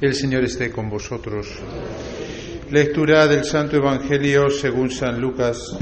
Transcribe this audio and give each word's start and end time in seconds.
El 0.00 0.14
Señor 0.14 0.44
esté 0.44 0.70
con 0.70 0.88
vosotros. 0.88 1.48
Lectura 2.70 3.26
del 3.26 3.44
Santo 3.44 3.78
Evangelio 3.78 4.48
según 4.48 4.92
San 4.92 5.20
Lucas. 5.20 5.76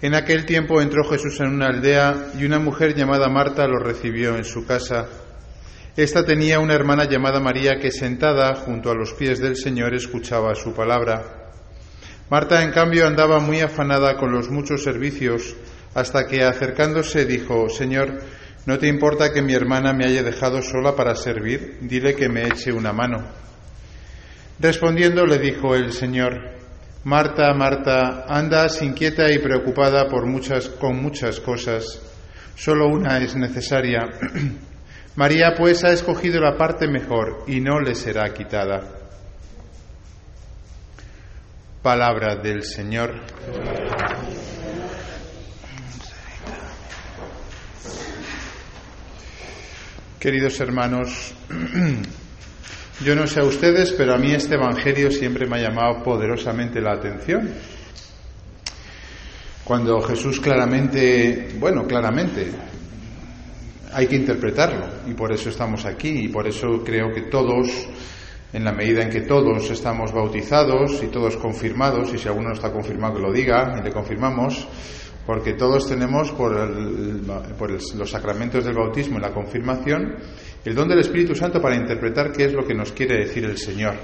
En 0.00 0.14
aquel 0.14 0.46
tiempo 0.46 0.80
entró 0.80 1.04
Jesús 1.04 1.38
en 1.40 1.48
una 1.48 1.66
aldea 1.66 2.32
y 2.40 2.46
una 2.46 2.58
mujer 2.58 2.94
llamada 2.94 3.28
Marta 3.28 3.66
lo 3.66 3.78
recibió 3.78 4.38
en 4.38 4.46
su 4.46 4.64
casa. 4.64 5.06
Esta 5.98 6.24
tenía 6.24 6.58
una 6.58 6.72
hermana 6.72 7.04
llamada 7.04 7.38
María 7.38 7.78
que 7.78 7.90
sentada 7.90 8.54
junto 8.54 8.90
a 8.90 8.94
los 8.94 9.12
pies 9.12 9.38
del 9.38 9.56
Señor 9.56 9.92
escuchaba 9.94 10.54
su 10.54 10.72
palabra. 10.72 11.50
Marta, 12.30 12.62
en 12.62 12.70
cambio, 12.70 13.06
andaba 13.06 13.38
muy 13.38 13.60
afanada 13.60 14.16
con 14.16 14.32
los 14.32 14.48
muchos 14.48 14.82
servicios 14.82 15.54
hasta 15.94 16.26
que 16.26 16.42
acercándose 16.42 17.26
dijo, 17.26 17.68
Señor, 17.68 18.18
¿no 18.66 18.78
te 18.78 18.88
importa 18.88 19.32
que 19.32 19.42
mi 19.42 19.54
hermana 19.54 19.92
me 19.92 20.06
haya 20.06 20.22
dejado 20.22 20.62
sola 20.62 20.94
para 20.94 21.14
servir? 21.14 21.78
Dile 21.80 22.14
que 22.14 22.28
me 22.28 22.42
eche 22.42 22.72
una 22.72 22.92
mano. 22.92 23.22
Respondiendo 24.58 25.26
le 25.26 25.38
dijo 25.38 25.74
el 25.74 25.92
Señor, 25.92 26.52
Marta, 27.04 27.52
Marta, 27.52 28.26
andas 28.28 28.80
inquieta 28.80 29.32
y 29.32 29.38
preocupada 29.38 30.08
por 30.08 30.26
muchas, 30.26 30.68
con 30.68 31.02
muchas 31.02 31.40
cosas. 31.40 32.00
Solo 32.54 32.86
una 32.86 33.18
es 33.18 33.34
necesaria. 33.34 34.00
María 35.16 35.54
pues 35.58 35.82
ha 35.82 35.92
escogido 35.92 36.40
la 36.40 36.56
parte 36.56 36.86
mejor 36.86 37.44
y 37.48 37.60
no 37.60 37.80
le 37.80 37.96
será 37.96 38.32
quitada. 38.32 38.80
Palabra 41.82 42.36
del 42.36 42.62
Señor. 42.62 43.20
Queridos 50.22 50.60
hermanos, 50.60 51.34
yo 53.04 53.16
no 53.16 53.26
sé 53.26 53.40
a 53.40 53.44
ustedes, 53.44 53.90
pero 53.90 54.14
a 54.14 54.18
mí 54.18 54.30
este 54.30 54.54
Evangelio 54.54 55.10
siempre 55.10 55.48
me 55.48 55.56
ha 55.56 55.68
llamado 55.68 56.00
poderosamente 56.04 56.80
la 56.80 56.92
atención. 56.92 57.50
Cuando 59.64 60.00
Jesús 60.02 60.38
claramente, 60.38 61.56
bueno, 61.58 61.88
claramente, 61.88 62.52
hay 63.92 64.06
que 64.06 64.14
interpretarlo 64.14 65.10
y 65.10 65.14
por 65.14 65.32
eso 65.32 65.48
estamos 65.48 65.84
aquí 65.86 66.26
y 66.26 66.28
por 66.28 66.46
eso 66.46 66.84
creo 66.84 67.12
que 67.12 67.22
todos, 67.22 67.66
en 68.52 68.64
la 68.64 68.70
medida 68.70 69.02
en 69.02 69.10
que 69.10 69.22
todos 69.22 69.68
estamos 69.72 70.12
bautizados 70.12 71.02
y 71.02 71.08
todos 71.08 71.36
confirmados, 71.36 72.14
y 72.14 72.18
si 72.18 72.28
alguno 72.28 72.50
no 72.50 72.54
está 72.54 72.70
confirmado 72.70 73.16
que 73.16 73.22
lo 73.22 73.32
diga 73.32 73.74
y 73.76 73.82
le 73.82 73.90
confirmamos, 73.90 74.68
porque 75.26 75.54
todos 75.54 75.88
tenemos 75.88 76.32
por, 76.32 76.52
por 77.56 77.70
los 77.70 78.10
sacramentos 78.10 78.64
del 78.64 78.74
bautismo 78.74 79.18
y 79.18 79.22
la 79.22 79.32
confirmación 79.32 80.16
el 80.64 80.74
don 80.74 80.88
del 80.88 81.00
Espíritu 81.00 81.34
Santo 81.34 81.60
para 81.60 81.76
interpretar 81.76 82.32
qué 82.32 82.44
es 82.44 82.52
lo 82.52 82.64
que 82.64 82.74
nos 82.74 82.92
quiere 82.92 83.18
decir 83.18 83.44
el 83.44 83.58
Señor. 83.58 83.94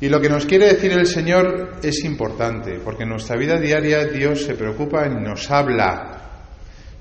Y 0.00 0.08
lo 0.08 0.20
que 0.20 0.28
nos 0.28 0.46
quiere 0.46 0.66
decir 0.66 0.92
el 0.92 1.06
Señor 1.06 1.76
es 1.82 2.02
importante, 2.04 2.80
porque 2.84 3.04
en 3.04 3.10
nuestra 3.10 3.36
vida 3.36 3.58
diaria 3.60 4.06
Dios 4.06 4.42
se 4.42 4.54
preocupa 4.54 5.06
y 5.06 5.10
nos 5.10 5.50
habla, 5.50 6.48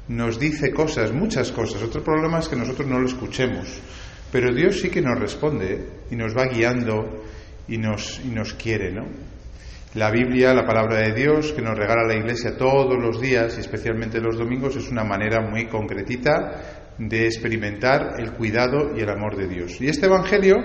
nos 0.09 0.37
dice 0.37 0.71
cosas, 0.71 1.11
muchas 1.11 1.51
cosas. 1.51 1.81
Otro 1.81 2.03
problema 2.03 2.39
es 2.39 2.47
que 2.47 2.55
nosotros 2.55 2.87
no 2.87 2.99
lo 2.99 3.07
escuchemos, 3.07 3.67
pero 4.31 4.53
Dios 4.53 4.79
sí 4.81 4.89
que 4.89 5.01
nos 5.01 5.17
responde 5.19 5.87
y 6.11 6.15
nos 6.15 6.35
va 6.37 6.45
guiando 6.45 7.23
y 7.67 7.77
nos, 7.77 8.19
y 8.23 8.27
nos 8.27 8.53
quiere, 8.53 8.91
¿no? 8.91 9.05
La 9.93 10.09
Biblia, 10.09 10.53
la 10.53 10.65
palabra 10.65 10.99
de 10.99 11.13
Dios 11.13 11.51
que 11.51 11.61
nos 11.61 11.77
regala 11.77 12.07
la 12.07 12.15
Iglesia 12.15 12.55
todos 12.55 12.97
los 12.97 13.19
días 13.19 13.57
y 13.57 13.59
especialmente 13.59 14.21
los 14.21 14.37
domingos 14.37 14.77
es 14.77 14.89
una 14.89 15.03
manera 15.03 15.41
muy 15.41 15.67
concretita 15.67 16.93
de 16.97 17.25
experimentar 17.25 18.13
el 18.17 18.31
cuidado 18.31 18.95
y 18.95 19.01
el 19.01 19.09
amor 19.09 19.35
de 19.35 19.49
Dios. 19.49 19.81
Y 19.81 19.89
este 19.89 20.05
Evangelio, 20.05 20.55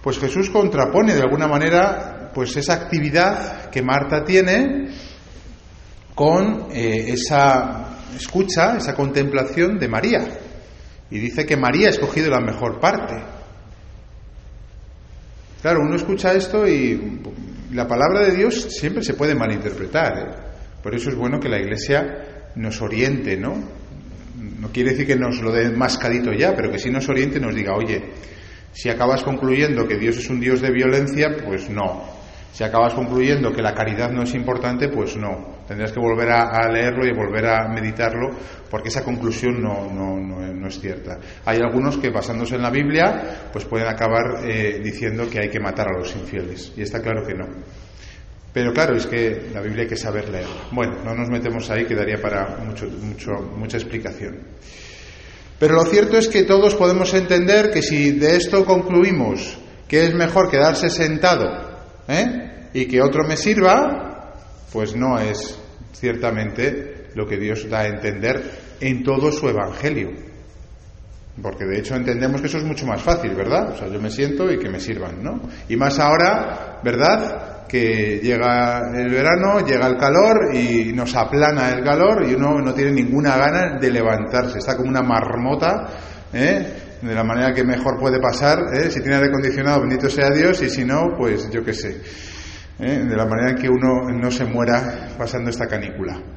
pues 0.00 0.20
Jesús 0.20 0.48
contrapone 0.50 1.14
de 1.14 1.22
alguna 1.22 1.48
manera 1.48 2.30
pues 2.32 2.56
esa 2.56 2.74
actividad 2.74 3.68
que 3.68 3.82
Marta 3.82 4.22
tiene 4.22 4.90
con 6.14 6.68
eh, 6.70 7.06
esa 7.08 7.96
escucha, 8.14 8.76
esa 8.76 8.94
contemplación 8.94 9.76
de 9.76 9.88
María. 9.88 10.20
Y 11.10 11.18
dice 11.18 11.44
que 11.44 11.56
María 11.56 11.88
ha 11.88 11.90
escogido 11.90 12.30
la 12.30 12.40
mejor 12.40 12.78
parte. 12.78 13.16
Claro, 15.62 15.80
uno 15.80 15.96
escucha 15.96 16.32
esto 16.32 16.64
y 16.68 17.20
la 17.72 17.86
palabra 17.86 18.20
de 18.22 18.36
Dios 18.36 18.68
siempre 18.70 19.02
se 19.02 19.14
puede 19.14 19.34
malinterpretar. 19.34 20.18
¿eh? 20.18 20.56
Por 20.82 20.94
eso 20.94 21.10
es 21.10 21.16
bueno 21.16 21.40
que 21.40 21.48
la 21.48 21.58
Iglesia 21.58 22.50
nos 22.54 22.80
oriente, 22.80 23.36
¿no? 23.36 23.54
No 24.60 24.68
quiere 24.68 24.90
decir 24.90 25.06
que 25.06 25.16
nos 25.16 25.40
lo 25.40 25.52
dé 25.52 25.70
mascadito 25.70 26.32
ya, 26.32 26.54
pero 26.54 26.70
que 26.70 26.78
sí 26.78 26.90
nos 26.90 27.08
oriente 27.08 27.40
nos 27.40 27.54
diga, 27.54 27.74
oye, 27.74 28.02
si 28.72 28.90
acabas 28.90 29.22
concluyendo 29.22 29.86
que 29.86 29.96
Dios 29.96 30.18
es 30.18 30.28
un 30.28 30.38
Dios 30.38 30.60
de 30.60 30.70
violencia, 30.70 31.34
pues 31.44 31.70
no. 31.70 32.04
Si 32.52 32.64
acabas 32.64 32.94
concluyendo 32.94 33.52
que 33.52 33.62
la 33.62 33.74
caridad 33.74 34.10
no 34.10 34.22
es 34.22 34.34
importante, 34.34 34.88
pues 34.88 35.16
no. 35.16 35.56
Tendrás 35.66 35.92
que 35.92 36.00
volver 36.00 36.30
a, 36.30 36.70
leerlo 36.70 37.06
y 37.06 37.12
volver 37.12 37.46
a 37.46 37.68
meditarlo 37.68 38.30
porque 38.70 38.88
esa 38.88 39.04
conclusión 39.04 39.62
no, 39.62 39.90
no, 39.92 40.16
no, 40.18 40.66
es 40.66 40.80
cierta. 40.80 41.18
Hay 41.44 41.58
algunos 41.58 41.96
que 41.98 42.10
basándose 42.10 42.56
en 42.56 42.62
la 42.62 42.70
Biblia 42.70 43.48
pues 43.52 43.64
pueden 43.64 43.86
acabar 43.86 44.44
eh, 44.44 44.80
diciendo 44.82 45.28
que 45.30 45.40
hay 45.40 45.48
que 45.48 45.60
matar 45.60 45.88
a 45.88 45.98
los 45.98 46.14
infieles. 46.16 46.72
Y 46.76 46.82
está 46.82 47.00
claro 47.00 47.24
que 47.26 47.34
no. 47.34 47.46
Pero 48.52 48.72
claro, 48.72 48.96
es 48.96 49.06
que 49.06 49.50
la 49.52 49.60
Biblia 49.60 49.82
hay 49.82 49.88
que 49.88 49.96
saber 49.96 50.28
leer. 50.28 50.46
Bueno, 50.72 50.96
no 51.04 51.14
nos 51.14 51.28
metemos 51.28 51.68
ahí, 51.70 51.84
quedaría 51.84 52.20
para 52.20 52.56
mucho, 52.64 52.86
mucho, 52.86 53.32
mucha 53.56 53.76
explicación. 53.76 54.38
Pero 55.58 55.74
lo 55.74 55.84
cierto 55.84 56.18
es 56.18 56.28
que 56.28 56.42
todos 56.42 56.74
podemos 56.74 57.12
entender 57.14 57.70
que 57.70 57.82
si 57.82 58.12
de 58.12 58.36
esto 58.36 58.64
concluimos 58.64 59.58
que 59.88 60.04
es 60.04 60.14
mejor 60.14 60.50
quedarse 60.50 60.90
sentado 60.90 61.46
¿eh? 62.08 62.68
y 62.72 62.86
que 62.86 63.00
otro 63.00 63.24
me 63.24 63.36
sirva, 63.36 64.34
pues 64.72 64.96
no 64.96 65.18
es 65.18 65.58
ciertamente 65.92 66.95
lo 67.16 67.26
que 67.26 67.38
Dios 67.38 67.68
da 67.68 67.80
a 67.80 67.86
entender 67.86 68.42
en 68.78 69.02
todo 69.02 69.32
su 69.32 69.48
evangelio. 69.48 70.10
Porque 71.42 71.64
de 71.64 71.78
hecho 71.78 71.96
entendemos 71.96 72.40
que 72.40 72.46
eso 72.46 72.58
es 72.58 72.64
mucho 72.64 72.86
más 72.86 73.02
fácil, 73.02 73.34
¿verdad? 73.34 73.70
O 73.72 73.76
sea, 73.76 73.88
yo 73.88 74.00
me 74.00 74.10
siento 74.10 74.50
y 74.50 74.58
que 74.58 74.70
me 74.70 74.80
sirvan, 74.80 75.22
¿no? 75.22 75.40
Y 75.68 75.76
más 75.76 75.98
ahora, 75.98 76.80
¿verdad? 76.84 77.66
Que 77.66 78.20
llega 78.22 78.90
el 78.94 79.10
verano, 79.10 79.60
llega 79.66 79.86
el 79.86 79.96
calor 79.96 80.54
y 80.54 80.92
nos 80.92 81.14
aplana 81.14 81.70
el 81.70 81.82
calor 81.82 82.26
y 82.26 82.34
uno 82.34 82.60
no 82.60 82.72
tiene 82.72 82.92
ninguna 82.92 83.36
gana 83.36 83.78
de 83.78 83.90
levantarse. 83.90 84.58
Está 84.58 84.76
como 84.76 84.88
una 84.88 85.02
marmota, 85.02 85.88
¿eh? 86.32 86.66
de 87.02 87.14
la 87.14 87.24
manera 87.24 87.52
que 87.52 87.64
mejor 87.64 87.98
puede 87.98 88.20
pasar. 88.20 88.58
¿eh? 88.74 88.90
Si 88.90 89.00
tiene 89.00 89.16
aire 89.16 89.28
acondicionado, 89.28 89.80
bendito 89.80 90.08
sea 90.08 90.30
Dios, 90.30 90.62
y 90.62 90.70
si 90.70 90.84
no, 90.84 91.14
pues 91.18 91.50
yo 91.50 91.62
qué 91.62 91.72
sé. 91.72 92.00
¿eh? 92.78 93.04
De 93.04 93.16
la 93.16 93.26
manera 93.26 93.54
que 93.54 93.68
uno 93.68 94.10
no 94.10 94.30
se 94.30 94.44
muera 94.44 95.08
pasando 95.18 95.50
esta 95.50 95.66
canícula. 95.66 96.35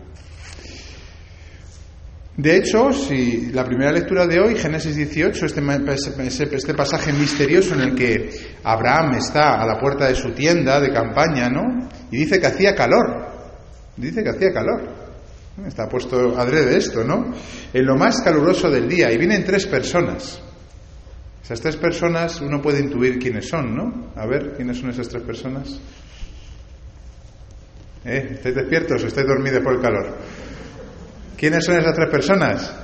De 2.40 2.56
hecho, 2.56 2.94
si 2.94 3.52
la 3.52 3.66
primera 3.66 3.92
lectura 3.92 4.26
de 4.26 4.40
hoy, 4.40 4.56
Génesis 4.56 4.96
18, 4.96 5.46
este, 5.46 6.56
este 6.56 6.74
pasaje 6.74 7.12
misterioso 7.12 7.74
en 7.74 7.82
el 7.82 7.96
que 7.96 8.30
Abraham 8.64 9.16
está 9.16 9.62
a 9.62 9.66
la 9.66 9.78
puerta 9.78 10.08
de 10.08 10.16
su 10.16 10.32
tienda 10.32 10.80
de 10.80 10.90
campaña, 10.90 11.50
¿no? 11.50 11.90
Y 12.10 12.20
dice 12.20 12.40
que 12.40 12.48
hacía 12.48 12.74
calor. 12.74 13.28
Dice 13.98 14.24
que 14.24 14.30
hacía 14.30 14.54
calor. 14.54 14.88
Está 15.68 15.90
puesto 15.90 16.40
adrede 16.40 16.78
esto, 16.78 17.04
¿no? 17.04 17.34
En 17.74 17.86
lo 17.86 17.98
más 17.98 18.22
caluroso 18.22 18.70
del 18.70 18.88
día. 18.88 19.12
Y 19.12 19.18
vienen 19.18 19.44
tres 19.44 19.68
personas. 19.68 20.42
Esas 21.44 21.60
tres 21.60 21.76
personas 21.76 22.40
uno 22.40 22.62
puede 22.62 22.80
intuir 22.80 23.20
quiénes 23.20 23.50
son, 23.50 23.76
¿no? 23.76 24.14
A 24.16 24.26
ver, 24.26 24.54
¿quiénes 24.56 24.78
son 24.78 24.92
esas 24.92 25.10
tres 25.10 25.24
personas? 25.24 25.78
¿Eh? 28.06 28.30
¿Estáis 28.36 28.56
despiertos 28.56 29.04
o 29.04 29.08
estáis 29.08 29.28
dormidos 29.28 29.62
por 29.62 29.74
el 29.74 29.82
calor? 29.82 30.18
¿Quiénes 31.40 31.64
son 31.64 31.78
esas 31.78 31.96
tres 31.96 32.10
personas? 32.10 32.76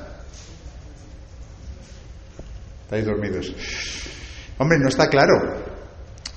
Estáis 2.84 3.06
dormidos. 3.06 3.54
Hombre, 4.58 4.80
no 4.80 4.88
está 4.88 5.10
claro, 5.10 5.34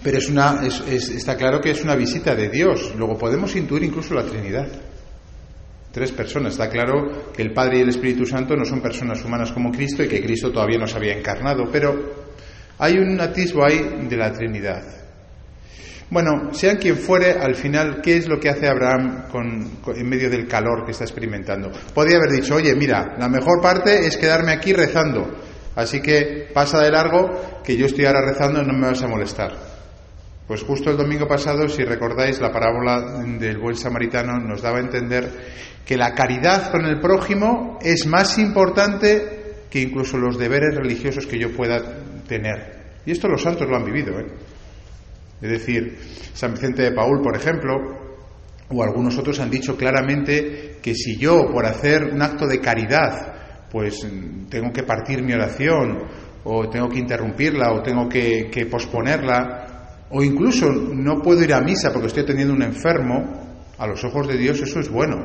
pero 0.03 0.19
es 0.19 0.29
una, 0.29 0.67
está 0.67 1.37
claro 1.37 1.61
que 1.61 1.70
es 1.70 1.85
una 1.85 1.94
visita 1.94 2.35
de 2.35 2.49
Dios. 2.49 2.93
Luego 2.97 3.17
podemos 3.17 3.55
intuir 3.55 3.85
incluso 3.85 4.15
la 4.15 4.25
Trinidad. 4.25 4.67
Tres 5.93 6.11
personas. 6.11 6.55
Está 6.55 6.69
claro 6.69 7.31
que 7.32 7.43
el 7.43 7.53
Padre 7.53 7.79
y 7.79 7.82
el 7.82 7.91
Espíritu 7.91 8.26
Santo 8.26 8.56
no 8.56 8.64
son 8.64 8.81
personas 8.81 9.25
humanas 9.25 9.53
como 9.53 9.71
Cristo 9.71 10.03
y 10.03 10.09
que 10.09 10.21
Cristo 10.21 10.50
todavía 10.50 10.79
no 10.79 10.88
se 10.88 10.97
había 10.97 11.17
encarnado, 11.17 11.69
pero 11.71 12.26
hay 12.79 12.94
un 12.94 13.21
atisbo 13.21 13.64
ahí 13.64 14.06
de 14.09 14.17
la 14.17 14.32
Trinidad. 14.32 14.98
Bueno, 16.10 16.55
sean 16.55 16.78
quien 16.78 16.96
fuere, 16.96 17.32
al 17.32 17.55
final, 17.55 18.00
¿qué 18.02 18.16
es 18.16 18.28
lo 18.28 18.40
que 18.40 18.49
hace 18.49 18.66
Abraham 18.66 19.25
en 19.94 20.08
medio 20.08 20.31
del 20.31 20.49
calor 20.49 20.87
que 20.87 20.93
está 20.93 21.05
experimentando? 21.05 21.70
Podría 21.93 22.16
haber 22.16 22.32
dicho, 22.32 22.55
oye, 22.55 22.75
mira, 22.75 23.14
la 23.19 23.28
mejor 23.28 23.60
parte 23.60 24.06
es 24.06 24.16
quedarme 24.16 24.52
aquí 24.52 24.72
rezando, 24.72 25.31
así 25.76 26.00
que 26.00 26.49
pasa 26.55 26.81
de 26.81 26.90
largo 26.90 27.60
que 27.62 27.76
yo 27.76 27.84
estoy 27.84 28.06
ahora 28.06 28.22
rezando 28.22 28.62
y 28.62 28.66
no 28.66 28.72
me 28.72 28.87
vas 28.87 29.02
a 29.02 29.06
molestar. 29.06 29.52
Pues 30.46 30.62
justo 30.62 30.90
el 30.90 30.96
domingo 30.96 31.28
pasado, 31.28 31.69
si 31.69 31.84
recordáis, 31.84 32.40
la 32.40 32.50
parábola 32.50 33.22
del 33.22 33.58
buen 33.58 33.76
samaritano 33.76 34.38
nos 34.38 34.62
daba 34.62 34.78
a 34.78 34.81
entender 34.81 35.31
que 35.84 35.99
la 35.99 36.14
caridad 36.14 36.70
con 36.70 36.87
el 36.87 37.00
prójimo 37.00 37.78
es 37.82 38.06
más 38.06 38.38
importante 38.38 39.64
que 39.70 39.81
incluso 39.81 40.16
los 40.16 40.38
deberes 40.38 40.75
religiosos 40.75 41.26
que 41.26 41.38
yo 41.38 41.54
pueda 41.54 41.82
tener. 42.26 42.78
Y 43.04 43.11
esto 43.11 43.28
los 43.28 43.43
santos 43.43 43.69
lo 43.69 43.76
han 43.76 43.84
vivido. 43.84 44.19
¿eh? 44.19 44.26
Es 45.40 45.50
decir, 45.50 45.99
San 46.35 46.52
Vicente 46.52 46.82
de 46.82 46.93
Paul, 46.93 47.20
por 47.23 47.37
ejemplo, 47.37 47.75
o 48.70 48.82
algunos 48.82 49.17
otros 49.19 49.40
han 49.40 49.50
dicho 49.50 49.76
claramente 49.76 50.79
que 50.82 50.94
si 50.94 51.17
yo, 51.17 51.50
por 51.50 51.64
hacer 51.64 52.05
un 52.05 52.20
acto 52.20 52.46
de 52.46 52.61
caridad, 52.61 53.69
pues 53.70 54.06
tengo 54.49 54.73
que 54.73 54.82
partir 54.82 55.23
mi 55.23 55.32
oración, 55.32 55.99
o 56.44 56.69
tengo 56.69 56.88
que 56.88 56.99
interrumpirla, 56.99 57.73
o 57.73 57.82
tengo 57.82 58.08
que, 58.08 58.67
posponerla, 58.70 60.06
o 60.11 60.23
incluso 60.23 60.70
no 60.70 61.20
puedo 61.20 61.43
ir 61.43 61.52
a 61.52 61.61
misa 61.61 61.93
porque 61.93 62.08
estoy 62.08 62.25
teniendo 62.25 62.55
un 62.55 62.62
enfermo, 62.62 63.46
a 63.79 63.87
los 63.87 64.02
ojos 64.05 64.26
de 64.26 64.37
Dios 64.37 64.61
eso 64.61 64.81
es 64.81 64.88
bueno. 64.88 65.17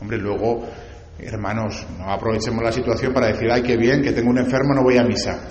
Hombre, 0.00 0.18
luego, 0.18 0.66
hermanos, 1.18 1.86
no 1.98 2.10
aprovechemos 2.10 2.62
la 2.62 2.72
situación 2.72 3.12
para 3.12 3.28
decir, 3.28 3.48
ay, 3.52 3.62
qué 3.62 3.76
bien, 3.76 4.02
que 4.02 4.12
tengo 4.12 4.30
un 4.30 4.38
enfermo, 4.38 4.74
no 4.74 4.82
voy 4.82 4.96
a 4.96 5.04
misa. 5.04 5.48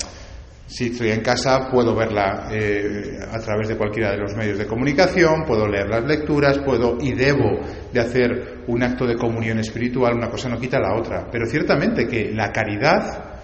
Si 0.70 0.86
estoy 0.86 1.10
en 1.10 1.22
casa, 1.22 1.68
puedo 1.72 1.96
verla 1.96 2.48
eh, 2.52 3.18
a 3.28 3.40
través 3.40 3.70
de 3.70 3.76
cualquiera 3.76 4.12
de 4.12 4.20
los 4.20 4.36
medios 4.36 4.60
de 4.60 4.68
comunicación, 4.68 5.44
puedo 5.44 5.68
leer 5.68 5.90
las 5.90 6.06
lecturas, 6.06 6.60
puedo 6.60 7.00
y 7.02 7.14
debo 7.14 7.60
de 7.92 8.00
hacer 8.00 8.64
un 8.68 8.84
acto 8.84 9.08
de 9.08 9.16
comunión 9.16 9.58
espiritual, 9.58 10.14
una 10.14 10.30
cosa 10.30 10.48
no 10.48 10.60
quita 10.60 10.80
la 10.80 10.96
otra. 10.96 11.28
Pero 11.32 11.48
ciertamente 11.48 12.06
que 12.08 12.32
la 12.32 12.52
caridad 12.52 13.40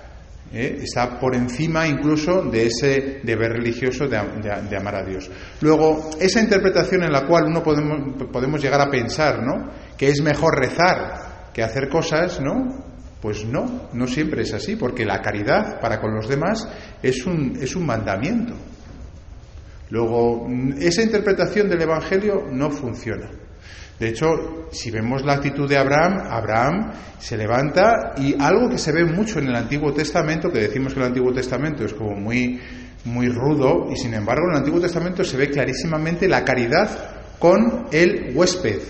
eh, 0.53 0.81
está 0.83 1.19
por 1.19 1.35
encima 1.35 1.87
incluso 1.87 2.43
de 2.43 2.67
ese 2.67 3.21
deber 3.23 3.53
religioso 3.53 4.07
de, 4.07 4.21
de, 4.69 4.77
amar 4.77 4.95
a 4.97 5.03
Dios. 5.03 5.31
Luego, 5.61 6.11
esa 6.19 6.39
interpretación 6.39 7.05
en 7.05 7.11
la 7.11 7.25
cual 7.25 7.45
uno 7.47 7.63
podemos, 7.63 8.23
podemos 8.31 8.61
llegar 8.61 8.81
a 8.81 8.91
pensar, 8.91 9.41
¿no? 9.41 9.71
Que 9.97 10.09
es 10.09 10.21
mejor 10.21 10.59
rezar 10.59 11.49
que 11.51 11.63
hacer 11.63 11.89
cosas, 11.89 12.39
¿no? 12.39 12.94
Pues 13.25 13.43
no, 13.43 13.89
no 13.91 14.05
siempre 14.05 14.43
es 14.43 14.53
así, 14.53 14.75
porque 14.75 15.03
la 15.03 15.19
caridad 15.19 15.81
para 15.81 15.99
con 15.99 16.13
los 16.13 16.29
demás 16.29 16.69
es 17.01 17.25
un, 17.25 17.57
es 17.59 17.75
un 17.75 17.83
mandamiento. 17.83 18.53
Luego, 19.89 20.47
esa 20.79 21.01
interpretación 21.01 21.67
del 21.67 21.81
Evangelio 21.81 22.43
no 22.51 22.69
funciona. 22.69 23.31
De 23.99 24.09
hecho, 24.09 24.27
si 24.69 24.91
vemos 24.91 25.25
la 25.25 25.33
actitud 25.33 25.67
de 25.67 25.75
Abraham, 25.75 26.19
Abraham 26.29 26.91
se 27.17 27.35
levanta 27.35 28.13
y 28.15 28.39
algo 28.39 28.69
que 28.69 28.77
se 28.77 28.91
ve 28.91 29.03
mucho 29.05 29.39
en 29.39 29.47
el 29.47 29.55
Antiguo 29.55 29.91
Testamento, 29.91 30.51
que 30.51 30.59
decimos 30.59 30.93
que 30.93 30.99
el 30.99 31.07
Antiguo 31.07 31.33
Testamento 31.33 31.83
es 31.83 31.95
como 31.95 32.15
muy, 32.15 32.61
muy 33.05 33.29
rudo, 33.29 33.87
y 33.91 33.95
sin 33.95 34.13
embargo 34.13 34.43
en 34.49 34.51
el 34.51 34.57
Antiguo 34.59 34.79
Testamento 34.79 35.23
se 35.23 35.35
ve 35.35 35.49
clarísimamente 35.49 36.27
la 36.27 36.45
caridad 36.45 36.89
con 37.39 37.87
el 37.91 38.33
huésped, 38.35 38.81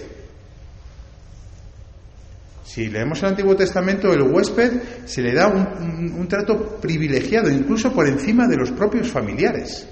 si 2.65 2.89
leemos 2.89 3.21
el 3.21 3.29
Antiguo 3.29 3.55
Testamento, 3.55 4.11
el 4.11 4.23
huésped 4.23 4.81
se 5.05 5.21
le 5.21 5.33
da 5.33 5.47
un, 5.47 6.27
trato 6.27 6.77
privilegiado, 6.81 7.49
incluso 7.51 7.93
por 7.93 8.07
encima 8.07 8.47
de 8.47 8.57
los 8.57 8.71
propios 8.71 9.07
familiares. 9.07 9.87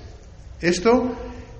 Esto 0.59 1.15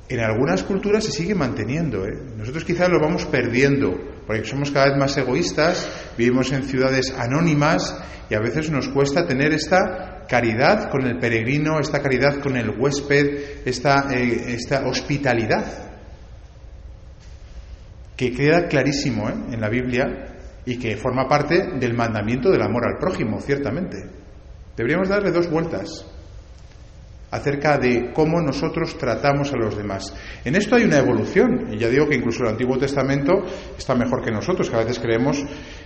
en 0.10 0.20
algunas 0.20 0.64
culturas 0.64 1.04
se 1.04 1.12
sigue 1.12 1.36
manteniendo. 1.36 2.06
¿eh? 2.08 2.18
Nosotros 2.36 2.66
quizás 2.66 2.90
lo 2.90 3.00
vamos 3.00 3.26
perdiendo, 3.26 3.94
porque 4.26 4.44
somos 4.44 4.72
cada 4.72 4.90
vez 4.90 4.98
más 4.98 5.16
egoístas, 5.16 5.88
vivimos 6.18 6.52
en 6.52 6.64
ciudades 6.64 7.14
anónimas 7.16 7.96
y 8.28 8.34
a 8.34 8.40
veces 8.40 8.72
nos 8.72 8.90
cuesta 8.90 9.28
tener 9.28 9.54
esta 9.54 10.26
caridad 10.28 10.90
con 10.90 11.06
el 11.06 11.20
peregrino, 11.20 11.80
esta 11.80 12.02
caridad 12.02 12.40
con 12.40 12.58
el 12.58 12.72
huésped, 12.72 13.66
esta, 13.66 14.08
eh, 14.12 14.58
hospitalidad, 14.84 15.92
que 18.18 18.34
queda 18.34 18.68
clarísimo 18.68 19.30
¿eh? 19.30 19.36
en 19.52 19.62
la 19.62 19.70
Biblia 19.70 20.33
y 20.66 20.78
que 20.78 20.98
forma 20.98 21.28
parte 21.28 21.78
del 21.80 21.94
mandamiento 21.94 22.50
del 22.50 22.62
amor 22.62 22.88
al 22.88 23.00
prójimo, 23.00 23.40
ciertamente. 23.42 23.98
Deberíamos 24.76 25.10
darle 25.10 25.32
dos 25.32 25.50
vueltas 25.50 26.06
acerca 27.34 27.80
de 27.80 28.12
cómo 28.14 28.40
nosotros 28.40 28.96
tratamos 28.96 29.52
a 29.54 29.58
los 29.58 29.76
demás. 29.76 30.14
En 30.46 30.56
esto 30.56 30.76
hay 30.76 30.84
una 30.84 31.00
evolución, 31.00 31.74
y 31.74 31.80
ya 31.80 31.90
digo 31.90 32.08
que 32.08 32.16
incluso 32.16 32.44
el 32.44 32.50
Antiguo 32.50 32.78
Testamento 32.78 33.34
está 33.76 33.96
mejor 33.96 34.24
que 34.24 34.32
nosotros, 34.32 34.70
que 34.70 34.76
a 34.76 34.80
veces 34.80 35.00
creemos 35.00 35.44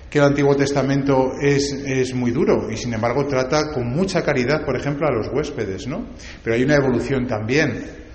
que 0.10 0.20
el 0.20 0.26
Antiguo 0.26 0.56
Testamento 0.58 1.32
es, 1.42 1.72
es, 1.86 2.14
muy 2.14 2.32
duro 2.32 2.70
y 2.70 2.76
sin 2.76 2.94
embargo 2.94 3.26
trata 3.28 3.72
con 3.72 3.88
mucha 3.88 4.24
caridad, 4.24 4.66
por 4.66 4.76
ejemplo, 4.76 5.08
a 5.08 5.12
los 5.12 5.30
huéspedes, 5.34 5.88
¿no? 5.88 6.10
Pero 6.44 6.56
hay 6.56 6.64
una 6.64 6.76
evolución 6.76 7.26
también. 7.28 8.07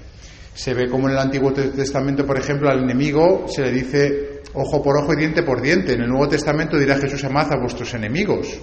Se 0.54 0.75
ve 0.75 0.88
como 0.88 1.08
en 1.08 1.14
el 1.14 1.19
Antiguo 1.19 1.52
Testamento, 1.52 2.26
por 2.26 2.38
ejemplo, 2.38 2.69
al 2.69 2.82
enemigo 2.82 3.46
se 3.49 3.62
le 3.62 3.72
dice 3.72 4.43
ojo 4.54 4.82
por 4.82 4.96
ojo 4.99 5.14
y 5.14 5.16
diente 5.16 5.43
por 5.43 5.62
diente. 5.62 5.94
En 5.94 6.02
el 6.02 6.08
Nuevo 6.08 6.28
Testamento 6.28 6.78
dirá 6.78 6.96
Jesús, 6.96 7.25
amad 7.25 7.52
a 7.52 7.58
vuestros 7.60 7.94
enemigos. 7.94 8.60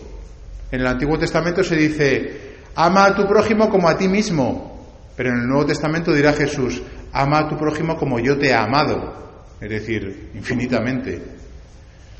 En 0.71 0.81
el 0.81 0.87
Antiguo 0.87 1.17
Testamento 1.17 1.63
se 1.63 1.75
dice, 1.75 2.39
ama 2.75 3.05
a 3.05 3.15
tu 3.15 3.25
prójimo 3.25 3.69
como 3.69 3.89
a 3.89 3.97
ti 3.97 4.07
mismo. 4.07 4.69
Pero 5.15 5.31
en 5.31 5.39
el 5.41 5.47
Nuevo 5.47 5.65
Testamento 5.65 6.13
dirá 6.13 6.33
Jesús, 6.33 6.81
ama 7.11 7.39
a 7.39 7.49
tu 7.49 7.57
prójimo 7.57 7.97
como 7.97 8.19
yo 8.19 8.37
te 8.37 8.49
he 8.49 8.53
amado. 8.53 9.43
Es 9.59 9.69
decir, 9.69 10.29
infinitamente. 10.33 11.21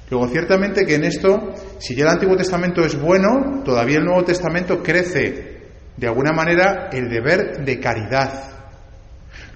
Luego, 0.09 0.27
ciertamente 0.27 0.85
que 0.85 0.95
en 0.95 1.03
esto, 1.05 1.53
si 1.77 1.95
ya 1.95 2.03
el 2.03 2.09
Antiguo 2.09 2.35
Testamento 2.35 2.83
es 2.83 2.99
bueno, 2.99 3.61
todavía 3.63 3.99
el 3.99 4.05
Nuevo 4.05 4.23
Testamento 4.23 4.81
crece, 4.81 5.59
de 5.95 6.07
alguna 6.07 6.31
manera, 6.31 6.89
el 6.91 7.07
deber 7.09 7.63
de 7.63 7.79
caridad. 7.79 8.58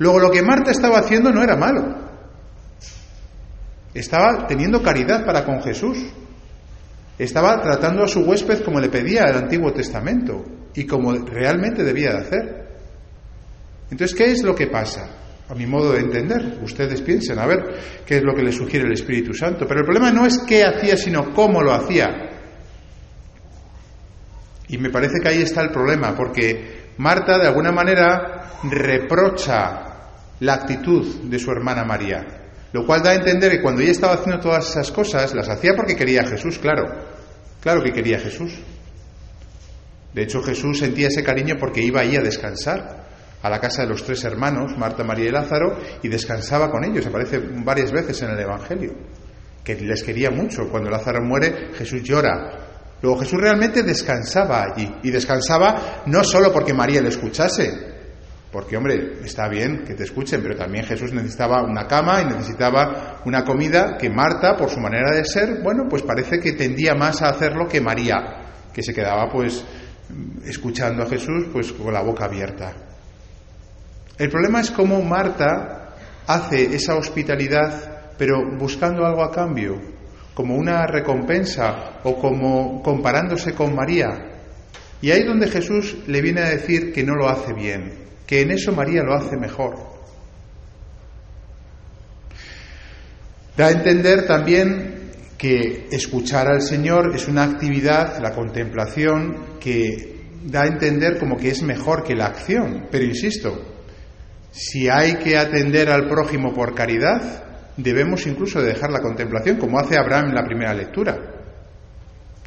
Luego, 0.04 0.20
lo 0.20 0.32
que 0.32 0.42
Marta 0.42 0.70
estaba 0.70 1.00
haciendo 1.00 1.32
no 1.32 1.42
era 1.42 1.56
malo. 1.56 1.96
Estaba 3.94 4.46
teniendo 4.48 4.84
caridad 4.84 5.26
para 5.26 5.46
con 5.46 5.62
Jesús. 5.62 5.98
Estaba 7.18 7.62
tratando 7.62 8.04
a 8.04 8.08
su 8.10 8.20
huésped 8.20 8.66
como 8.66 8.82
le 8.82 8.90
pedía 8.90 9.24
el 9.30 9.38
Antiguo 9.38 9.72
Testamento 9.72 10.44
y 10.76 10.86
como 10.86 11.14
realmente 11.14 11.86
debía 11.86 12.16
de 12.16 12.18
hacer. 12.18 12.68
Entonces, 13.92 14.14
¿qué 14.14 14.30
es 14.30 14.44
lo 14.44 14.54
que 14.54 14.68
pasa? 14.68 15.08
A 15.48 15.56
mi 15.56 15.66
modo 15.66 15.94
de 15.94 16.02
entender, 16.02 16.60
ustedes 16.62 17.02
piensen, 17.02 17.40
a 17.40 17.46
ver 17.46 17.60
qué 18.06 18.18
es 18.18 18.24
lo 18.24 18.36
que 18.36 18.44
les 18.44 18.56
sugiere 18.56 18.86
el 18.86 18.92
Espíritu 18.92 19.34
Santo. 19.34 19.66
Pero 19.66 19.80
el 19.80 19.86
problema 19.86 20.12
no 20.12 20.26
es 20.26 20.40
qué 20.40 20.66
hacía, 20.66 20.98
sino 20.98 21.34
cómo 21.34 21.62
lo 21.62 21.72
hacía. 21.72 22.10
Y 24.68 24.78
me 24.78 24.90
parece 24.90 25.22
que 25.22 25.30
ahí 25.30 25.42
está 25.44 25.62
el 25.62 25.70
problema, 25.70 26.14
porque 26.14 26.92
Marta 26.98 27.38
de 27.38 27.48
alguna 27.48 27.72
manera 27.72 28.60
reprocha 28.64 29.93
la 30.40 30.54
actitud 30.54 31.24
de 31.24 31.40
su 31.40 31.52
hermana 31.52 31.84
María. 31.84 32.44
Lo 32.74 32.86
cual 32.86 33.04
da 33.04 33.12
a 33.12 33.16
entender 33.16 33.52
que 33.52 33.62
cuando 33.62 33.82
ella 33.82 33.92
estaba 33.92 34.14
haciendo 34.14 34.42
todas 34.42 34.68
esas 34.70 34.92
cosas, 34.92 35.34
las 35.36 35.48
hacía 35.48 35.74
porque 35.76 35.96
quería 35.96 36.22
a 36.22 36.26
Jesús, 36.26 36.58
claro. 36.58 36.84
Claro 37.62 37.84
que 37.84 37.94
quería 37.94 38.18
a 38.18 38.20
Jesús. 38.20 38.52
De 40.14 40.24
hecho, 40.24 40.42
Jesús 40.42 40.80
sentía 40.80 41.08
ese 41.08 41.24
cariño 41.24 41.56
porque 41.60 41.82
iba 41.82 42.02
ahí 42.02 42.16
a 42.16 42.22
descansar 42.22 43.04
a 43.42 43.50
la 43.50 43.60
casa 43.60 43.84
de 43.84 43.90
los 43.90 44.04
tres 44.04 44.24
hermanos, 44.24 44.78
Marta, 44.78 45.04
María 45.04 45.26
y 45.26 45.32
Lázaro, 45.32 45.78
y 46.02 46.08
descansaba 46.08 46.72
con 46.72 46.84
ellos. 46.84 47.06
Aparece 47.06 47.40
varias 47.40 47.92
veces 47.92 48.22
en 48.24 48.32
el 48.32 48.40
Evangelio. 48.40 48.94
Que 49.64 49.76
les 49.76 50.02
quería 50.02 50.32
mucho. 50.32 50.68
Cuando 50.70 50.90
Lázaro 50.90 51.22
muere, 51.24 51.74
Jesús 51.76 52.02
llora. 52.04 52.60
Luego 53.02 53.20
Jesús 53.20 53.40
realmente 53.40 53.84
descansaba 53.84 54.64
allí. 54.64 54.90
Y 55.04 55.12
descansaba 55.12 56.04
no 56.08 56.24
solo 56.24 56.52
porque 56.52 56.74
María 56.74 57.02
le 57.02 57.10
escuchase, 57.10 57.93
porque, 58.54 58.78
hombre, 58.78 59.14
está 59.24 59.50
bien 59.50 59.84
que 59.84 59.96
te 59.96 60.04
escuchen, 60.04 60.40
pero 60.44 60.56
también 60.56 60.86
Jesús 60.86 61.12
necesitaba 61.12 61.64
una 61.64 61.88
cama 61.88 62.22
y 62.22 62.26
necesitaba 62.26 63.24
una 63.26 63.44
comida 63.44 63.98
que 63.98 64.12
Marta, 64.12 64.56
por 64.56 64.70
su 64.70 64.80
manera 64.80 65.10
de 65.16 65.26
ser, 65.26 65.64
bueno, 65.64 65.86
pues 65.90 66.04
parece 66.04 66.40
que 66.40 66.52
tendía 66.54 66.94
más 66.94 67.24
a 67.24 67.30
hacerlo 67.30 67.68
que 67.68 67.82
María, 67.82 68.22
que 68.72 68.84
se 68.84 68.94
quedaba 68.94 69.28
pues 69.28 69.66
escuchando 70.46 71.02
a 71.02 71.08
Jesús 71.08 71.48
pues 71.52 71.72
con 71.74 71.92
la 71.92 72.04
boca 72.04 72.26
abierta. 72.26 72.74
El 74.20 74.30
problema 74.30 74.62
es 74.62 74.70
cómo 74.70 75.02
Marta 75.02 75.96
hace 76.28 76.76
esa 76.76 76.96
hospitalidad, 76.96 78.12
pero 78.20 78.38
buscando 78.60 79.04
algo 79.04 79.24
a 79.24 79.32
cambio, 79.32 79.82
como 80.36 80.56
una 80.56 80.86
recompensa 80.86 82.02
o 82.04 82.20
como 82.20 82.84
comparándose 82.84 83.56
con 83.56 83.74
María. 83.74 84.10
Y 85.02 85.10
ahí 85.10 85.24
donde 85.24 85.48
Jesús 85.48 85.98
le 86.06 86.22
viene 86.22 86.42
a 86.42 86.50
decir 86.50 86.94
que 86.94 87.04
no 87.04 87.16
lo 87.16 87.28
hace 87.28 87.52
bien, 87.54 88.04
que 88.26 88.42
en 88.42 88.52
eso 88.52 88.72
María 88.72 89.04
lo 89.04 89.14
hace 89.14 89.38
mejor. 89.38 89.76
Da 93.56 93.68
a 93.68 93.72
entender 93.72 94.26
también 94.26 95.12
que 95.38 95.88
escuchar 95.92 96.48
al 96.48 96.62
Señor 96.62 97.16
es 97.16 97.28
una 97.28 97.44
actividad, 97.44 98.20
la 98.22 98.32
contemplación, 98.32 99.60
que 99.60 100.14
da 100.46 100.64
a 100.64 100.68
entender 100.68 101.20
como 101.20 101.38
que 101.38 101.50
es 101.50 101.62
mejor 101.62 102.04
que 102.04 102.16
la 102.16 102.28
acción. 102.28 102.88
Pero 102.90 103.06
insisto, 103.06 103.74
si 104.52 104.90
hay 104.90 105.16
que 105.16 105.38
atender 105.38 105.90
al 105.90 106.08
prójimo 106.08 106.54
por 106.54 106.74
caridad, 106.74 107.44
debemos 107.78 108.26
incluso 108.26 108.62
dejar 108.62 108.92
la 108.92 109.02
contemplación, 109.02 109.58
como 109.58 109.80
hace 109.80 109.98
Abraham 109.98 110.30
en 110.30 110.36
la 110.36 110.46
primera 110.46 110.74
lectura. 110.74 111.18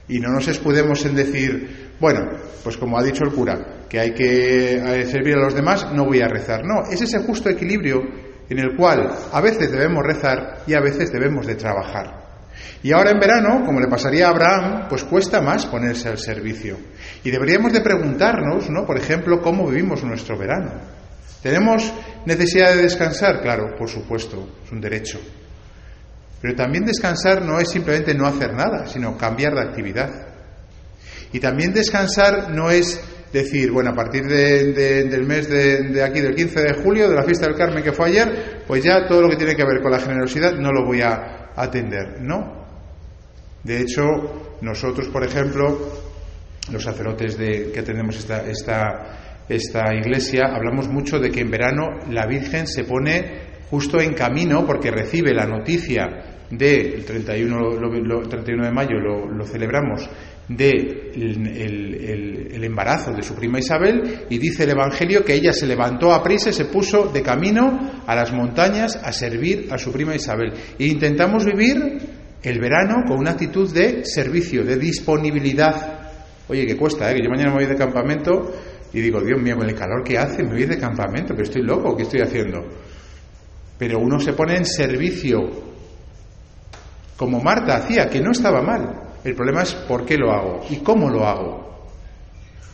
Y 0.08 0.18
no 0.18 0.30
nos 0.30 0.48
escudemos 0.48 1.04
en 1.04 1.16
decir, 1.16 1.92
bueno, 2.00 2.20
pues 2.62 2.76
como 2.76 2.98
ha 2.98 3.02
dicho 3.02 3.24
el 3.24 3.32
cura, 3.32 3.75
que 3.88 4.00
hay 4.00 4.12
que 4.12 4.76
eh, 4.76 5.06
servir 5.06 5.34
a 5.34 5.40
los 5.40 5.54
demás, 5.54 5.92
no 5.92 6.04
voy 6.04 6.20
a 6.20 6.28
rezar. 6.28 6.64
No, 6.64 6.82
es 6.90 7.00
ese 7.00 7.20
justo 7.20 7.48
equilibrio 7.48 8.02
en 8.48 8.58
el 8.58 8.76
cual 8.76 9.10
a 9.32 9.40
veces 9.40 9.70
debemos 9.70 10.04
rezar 10.04 10.62
y 10.66 10.74
a 10.74 10.80
veces 10.80 11.12
debemos 11.12 11.46
de 11.46 11.54
trabajar. 11.54 12.26
Y 12.82 12.92
ahora 12.92 13.10
en 13.10 13.18
verano, 13.18 13.64
como 13.64 13.80
le 13.80 13.88
pasaría 13.88 14.26
a 14.26 14.30
Abraham, 14.30 14.86
pues 14.88 15.04
cuesta 15.04 15.40
más 15.40 15.66
ponerse 15.66 16.08
al 16.08 16.18
servicio. 16.18 16.76
Y 17.24 17.30
deberíamos 17.30 17.72
de 17.72 17.80
preguntarnos, 17.80 18.70
¿no? 18.70 18.86
Por 18.86 18.98
ejemplo, 18.98 19.40
cómo 19.42 19.66
vivimos 19.66 20.04
nuestro 20.04 20.38
verano. 20.38 20.72
¿Tenemos 21.42 21.92
necesidad 22.24 22.74
de 22.74 22.82
descansar? 22.82 23.40
Claro, 23.40 23.74
por 23.76 23.88
supuesto, 23.88 24.56
es 24.64 24.72
un 24.72 24.80
derecho. 24.80 25.20
Pero 26.40 26.54
también 26.54 26.84
descansar 26.84 27.42
no 27.42 27.58
es 27.58 27.70
simplemente 27.70 28.14
no 28.14 28.26
hacer 28.26 28.54
nada, 28.54 28.86
sino 28.86 29.16
cambiar 29.16 29.54
de 29.54 29.62
actividad. 29.62 30.10
Y 31.32 31.40
también 31.40 31.72
descansar 31.72 32.50
no 32.50 32.70
es 32.70 33.00
decir, 33.32 33.70
bueno, 33.70 33.90
a 33.90 33.94
partir 33.94 34.24
del 34.24 35.26
mes 35.26 35.48
de, 35.48 36.02
aquí, 36.02 36.20
del 36.20 36.34
15 36.34 36.60
de 36.60 36.74
julio, 36.82 37.08
de 37.08 37.14
la 37.14 37.24
fiesta 37.24 37.46
del 37.46 37.56
Carmen 37.56 37.82
que 37.82 37.92
fue 37.92 38.08
ayer, 38.08 38.62
pues 38.66 38.82
ya 38.82 39.06
todo 39.06 39.22
lo 39.22 39.28
que 39.28 39.36
tiene 39.36 39.54
que 39.54 39.64
ver 39.64 39.80
con 39.82 39.90
la 39.90 39.98
generosidad 39.98 40.54
no 40.54 40.72
lo 40.72 40.84
voy 40.84 41.00
a 41.00 41.50
atender. 41.54 42.20
No. 42.20 42.66
De 43.62 43.80
hecho, 43.80 44.02
nosotros, 44.60 45.08
por 45.08 45.24
ejemplo, 45.24 45.78
los 46.70 46.82
sacerdotes 46.82 47.36
de, 47.36 47.70
que 47.72 47.80
atendemos 47.80 48.16
esta, 48.16 48.44
esta, 48.46 49.44
esta 49.48 49.94
iglesia, 49.94 50.46
hablamos 50.54 50.88
mucho 50.88 51.18
de 51.18 51.30
que 51.30 51.40
en 51.40 51.50
verano 51.50 51.86
la 52.10 52.26
Virgen 52.26 52.66
se 52.66 52.84
pone 52.84 53.56
justo 53.70 54.00
en 54.00 54.14
camino 54.14 54.64
porque 54.64 54.90
recibe 54.90 55.34
la 55.34 55.46
noticia 55.46 56.06
del 56.50 57.04
31, 57.04 58.28
31 58.28 58.64
de 58.64 58.72
mayo, 58.72 58.98
lo, 59.00 59.44
celebramos, 59.44 60.08
de 60.48 61.12
el, 61.14 62.62
embarazo 62.62 63.12
de 63.12 63.22
su 63.22 63.34
prima 63.34 63.58
Isabel 63.58 64.26
y 64.28 64.38
dice 64.38 64.64
el 64.64 64.70
Evangelio 64.70 65.24
que 65.24 65.34
ella 65.34 65.52
se 65.52 65.66
levantó 65.66 66.12
a 66.12 66.22
prisa 66.22 66.50
y 66.50 66.52
se 66.52 66.64
puso 66.64 67.06
de 67.06 67.22
camino 67.22 68.02
a 68.06 68.14
las 68.14 68.32
montañas 68.32 68.96
a 68.96 69.12
servir 69.12 69.68
a 69.70 69.78
su 69.78 69.92
prima 69.92 70.14
Isabel. 70.14 70.52
E 70.78 70.86
intentamos 70.86 71.44
vivir 71.44 71.98
el 72.42 72.60
verano 72.60 73.04
con 73.06 73.18
una 73.18 73.32
actitud 73.32 73.72
de 73.72 74.04
servicio, 74.04 74.64
de 74.64 74.76
disponibilidad. 74.76 76.10
Oye, 76.48 76.66
que 76.66 76.76
cuesta, 76.76 77.10
¿eh? 77.10 77.14
que 77.14 77.22
yo 77.22 77.30
mañana 77.30 77.50
me 77.50 77.56
voy 77.56 77.66
de 77.66 77.76
campamento 77.76 78.52
y 78.92 79.00
digo, 79.00 79.20
Dios 79.20 79.40
mío, 79.40 79.56
con 79.56 79.68
el 79.68 79.74
calor 79.74 80.02
que 80.02 80.18
hace, 80.18 80.42
me 80.42 80.50
voy 80.50 80.64
de 80.64 80.78
campamento, 80.78 81.34
pero 81.34 81.42
estoy 81.42 81.62
loco, 81.62 81.96
¿qué 81.96 82.02
estoy 82.02 82.20
haciendo? 82.20 82.66
Pero 83.78 83.98
uno 83.98 84.18
se 84.18 84.32
pone 84.32 84.56
en 84.56 84.64
servicio, 84.64 85.38
como 87.16 87.40
Marta 87.40 87.76
hacía, 87.76 88.08
que 88.08 88.20
no 88.20 88.32
estaba 88.32 88.62
mal. 88.62 89.05
El 89.26 89.34
problema 89.34 89.62
es 89.62 89.74
por 89.74 90.06
qué 90.06 90.16
lo 90.16 90.30
hago 90.30 90.64
y 90.70 90.76
cómo 90.76 91.10
lo 91.10 91.26
hago. 91.26 91.66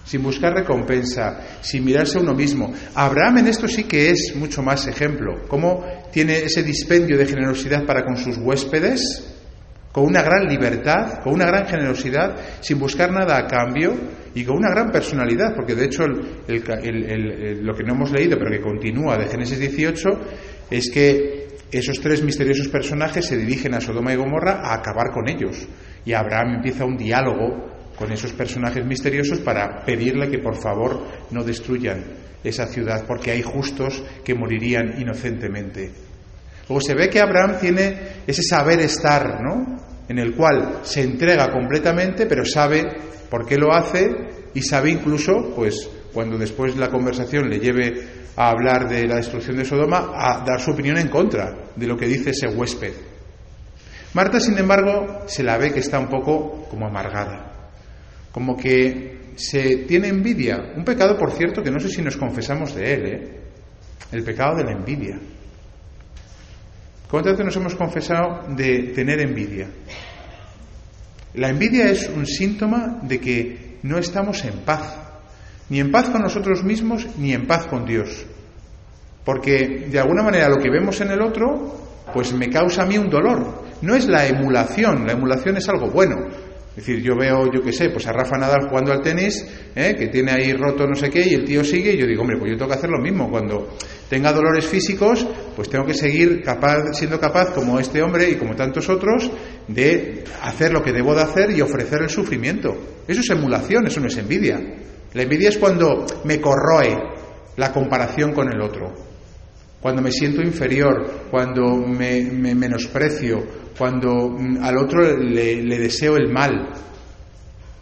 Sin 0.04 0.23
buscar 0.23 0.52
recompensa, 0.52 1.40
sin 1.62 1.82
mirarse 1.82 2.18
a 2.18 2.21
uno 2.21 2.35
mismo. 2.35 2.75
Abraham 2.94 3.38
en 3.38 3.47
esto 3.47 3.66
sí 3.66 3.85
que 3.85 4.11
es 4.11 4.35
mucho 4.37 4.62
más 4.62 4.87
ejemplo. 4.87 5.49
Cómo 5.49 5.82
tiene 6.12 6.40
ese 6.40 6.62
dispendio 6.62 7.16
de 7.16 7.25
generosidad 7.25 7.87
para 7.87 8.04
con 8.04 8.18
sus 8.18 8.37
huéspedes, 8.37 9.35
con 9.92 10.04
una 10.04 10.21
gran 10.21 10.47
libertad, 10.47 11.21
con 11.25 11.32
una 11.32 11.47
gran 11.47 11.64
generosidad, 11.66 12.37
sin 12.61 12.78
buscar 12.78 13.11
nada 13.11 13.38
a 13.38 13.47
cambio 13.47 13.94
y 14.35 14.44
con 14.44 14.59
una 14.59 14.68
gran 14.68 14.90
personalidad, 14.90 15.54
porque 15.56 15.75
de 15.75 15.87
hecho 15.87 16.02
lo 16.06 17.75
que 17.75 17.85
no 17.85 17.94
hemos 17.94 18.12
leído, 18.12 18.37
pero 18.37 18.50
que 18.50 18.61
continúa 18.61 19.16
de 19.16 19.28
Génesis 19.28 19.59
18, 19.59 20.09
es 20.71 20.90
que 20.90 21.49
esos 21.71 21.99
tres 21.99 22.23
misteriosos 22.23 22.68
personajes 22.68 23.25
se 23.25 23.38
dirigen 23.38 23.73
a 23.73 23.80
Sodoma 23.80 24.12
y 24.12 24.16
Gomorra 24.16 24.61
a 24.62 24.75
acabar 24.75 25.11
con 25.11 25.26
ellos. 25.26 25.66
Y 26.04 26.12
Abraham 26.12 26.56
empieza 26.56 26.85
un 26.85 26.97
diálogo 26.97 27.73
con 27.97 28.11
esos 28.11 28.32
personajes 28.32 28.85
misteriosos 28.85 29.40
para 29.40 29.85
pedirle 29.85 30.28
que 30.28 30.38
por 30.38 30.56
favor 30.56 31.06
no 31.30 31.44
destruyan 31.44 32.02
esa 32.42 32.66
ciudad, 32.66 33.04
porque 33.06 33.30
hay 33.30 33.42
justos 33.42 34.02
que 34.25 34.35
morirían 34.35 35.00
inocentemente. 35.00 35.90
Luego 36.68 36.80
se 36.80 36.94
ve 36.94 37.09
que 37.09 37.21
Abraham 37.21 37.59
tiene 37.61 37.99
ese 38.26 38.42
saber 38.42 38.80
estar, 38.80 39.40
¿no? 39.40 39.76
En 40.09 40.18
el 40.18 40.35
cual 40.35 40.80
se 40.82 41.02
entrega 41.02 41.50
completamente, 41.52 42.26
pero 42.26 42.44
sabe 42.44 42.82
por 43.30 43.47
qué 43.47 43.56
lo 43.56 43.73
hace 43.73 44.11
y 44.54 44.62
sabe 44.62 44.90
incluso, 44.90 45.52
pues, 45.54 45.88
cuando 46.12 46.37
después 46.37 46.76
la 46.76 46.90
conversación 46.90 47.49
le 47.49 47.59
lleve 47.59 47.92
a 48.37 48.50
hablar 48.50 48.88
de 48.88 49.06
la 49.06 49.16
destrucción 49.16 49.56
de 49.56 49.64
Sodoma, 49.64 50.12
a 50.14 50.44
dar 50.44 50.61
su 50.61 50.73
opinión 50.73 50.99
en 50.99 51.09
contra 51.09 51.54
de 51.76 51.87
lo 51.87 51.97
que 51.97 52.06
dice 52.06 52.30
ese 52.30 52.49
huésped. 52.49 53.12
Marta, 54.14 54.40
sin 54.40 54.59
embargo, 54.59 55.23
se 55.26 55.42
la 55.42 55.57
ve 55.57 55.73
que 55.73 55.81
está 55.81 55.99
un 55.99 56.09
poco 56.09 56.66
como 56.71 56.87
amargada, 56.87 57.71
como 58.31 58.57
que 58.57 59.33
se 59.37 59.78
tiene 59.88 60.09
envidia, 60.09 60.73
un 60.76 60.85
pecado, 60.85 61.16
por 61.16 61.33
cierto, 61.33 61.62
que 61.62 61.71
no 61.71 61.81
sé 61.81 61.88
si 61.88 62.02
nos 62.02 62.16
confesamos 62.16 62.75
de 62.75 62.92
él, 62.92 63.07
¿eh? 63.07 63.40
el 64.12 64.23
pecado 64.23 64.57
de 64.57 64.64
la 64.64 64.73
envidia. 64.73 65.19
¿Cuántas 67.11 67.33
veces 67.33 67.47
nos 67.47 67.57
hemos 67.57 67.75
confesado 67.75 68.54
de 68.54 68.92
tener 68.95 69.21
envidia? 69.21 69.69
La 71.35 71.49
envidia 71.49 71.90
es 71.90 72.09
un 72.09 72.26
síntoma 72.26 73.00
de 73.02 73.19
que 73.19 73.78
no 73.83 73.99
estamos 73.99 74.45
en 74.45 74.59
paz, 74.61 74.99
ni 75.71 75.81
en 75.81 75.90
paz 75.90 76.11
con 76.11 76.23
nosotros 76.23 76.62
mismos, 76.62 77.07
ni 77.16 77.33
en 77.33 77.47
paz 77.47 77.66
con 77.66 77.87
Dios. 77.87 78.26
Porque 79.25 79.87
de 79.90 79.99
alguna 79.99 80.23
manera 80.23 80.49
lo 80.49 80.57
que 80.57 80.71
vemos 80.71 81.00
en 81.00 81.11
el 81.11 81.23
otro, 81.23 82.02
pues 82.12 82.33
me 82.33 82.50
causa 82.50 82.83
a 82.83 82.87
mí 82.87 82.99
un 82.99 83.09
dolor. 83.09 83.62
No 83.83 83.95
es 83.95 84.07
la 84.07 84.27
emulación, 84.27 85.07
la 85.07 85.12
emulación 85.12 85.57
es 85.57 85.69
algo 85.69 85.91
bueno. 85.91 86.17
Es 86.71 86.77
decir, 86.77 87.03
yo 87.03 87.15
veo, 87.15 87.53
yo 87.53 87.62
qué 87.62 87.71
sé, 87.71 87.91
pues 87.91 88.07
a 88.07 88.12
Rafa 88.12 88.39
Nadal 88.39 88.67
jugando 88.67 88.93
al 88.93 89.03
tenis, 89.03 89.45
¿eh? 89.75 89.95
que 89.95 90.07
tiene 90.07 90.33
ahí 90.33 90.55
roto 90.55 90.87
no 90.87 90.95
sé 90.95 91.11
qué, 91.11 91.21
y 91.21 91.35
el 91.35 91.45
tío 91.45 91.62
sigue, 91.62 91.93
y 91.93 91.99
yo 91.99 92.07
digo, 92.07 92.23
hombre, 92.23 92.39
pues 92.39 92.51
yo 92.51 92.57
tengo 92.57 92.71
que 92.71 92.79
hacer 92.79 92.89
lo 92.89 92.99
mismo. 92.99 93.29
Cuando 93.29 93.77
tenga 94.09 94.33
dolores 94.33 94.65
físicos, 94.65 95.27
pues 95.55 95.69
tengo 95.69 95.85
que 95.85 95.93
seguir 95.93 96.43
capaz, 96.43 96.95
siendo 96.95 97.21
capaz, 97.21 97.51
como 97.51 97.79
este 97.79 98.01
hombre 98.01 98.31
y 98.31 98.37
como 98.37 98.55
tantos 98.55 98.89
otros, 98.89 99.31
de 99.69 100.25
hacer 100.41 100.73
lo 100.73 100.83
que 100.83 100.93
debo 100.93 101.15
de 101.15 101.21
hacer 101.21 101.51
y 101.51 101.61
ofrecer 101.61 102.01
el 102.03 102.09
sufrimiento. 102.09 102.75
Eso 103.07 103.21
es 103.21 103.29
emulación, 103.29 103.87
eso 103.87 104.01
no 104.01 104.07
es 104.07 104.17
envidia. 104.17 104.59
La 105.12 105.23
envidia 105.23 105.51
es 105.51 105.59
cuando 105.59 106.07
me 106.25 106.41
corroe 106.41 106.97
la 107.57 107.71
comparación 107.71 108.33
con 108.33 108.51
el 108.51 108.62
otro, 108.62 108.95
cuando 109.83 110.01
me 110.01 110.12
siento 110.12 110.41
inferior, 110.41 111.27
cuando 111.29 111.77
me 111.77 112.23
menosprecio, 112.55 113.45
cuando 113.77 114.29
mm, 114.31 114.62
al 114.62 114.79
otro 114.79 115.19
le, 115.19 115.79
deseo 115.79 116.17
el 116.17 116.33
mal, 116.33 116.71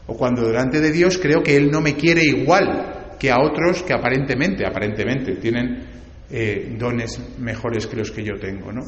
o 0.07 0.17
cuando 0.17 0.47
delante 0.47 0.81
de 0.81 0.91
Dios 0.91 1.19
creo 1.19 1.43
que 1.43 1.57
Él 1.57 1.71
no 1.71 1.83
me 1.83 1.95
quiere 1.95 2.25
igual 2.25 3.17
que 3.19 3.31
a 3.31 3.39
otros 3.39 3.83
que 3.83 3.93
aparentemente, 3.93 4.67
aparentemente 4.67 5.37
tienen 5.37 5.87
eh, 6.31 6.75
dones 6.79 7.21
mejores 7.39 7.87
que 7.87 7.97
los 7.97 8.11
que 8.11 8.25
yo 8.25 8.39
tengo, 8.41 8.73
¿no? 8.73 8.83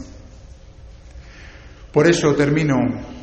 Por 1.92 2.08
eso 2.08 2.34
termino. 2.34 3.21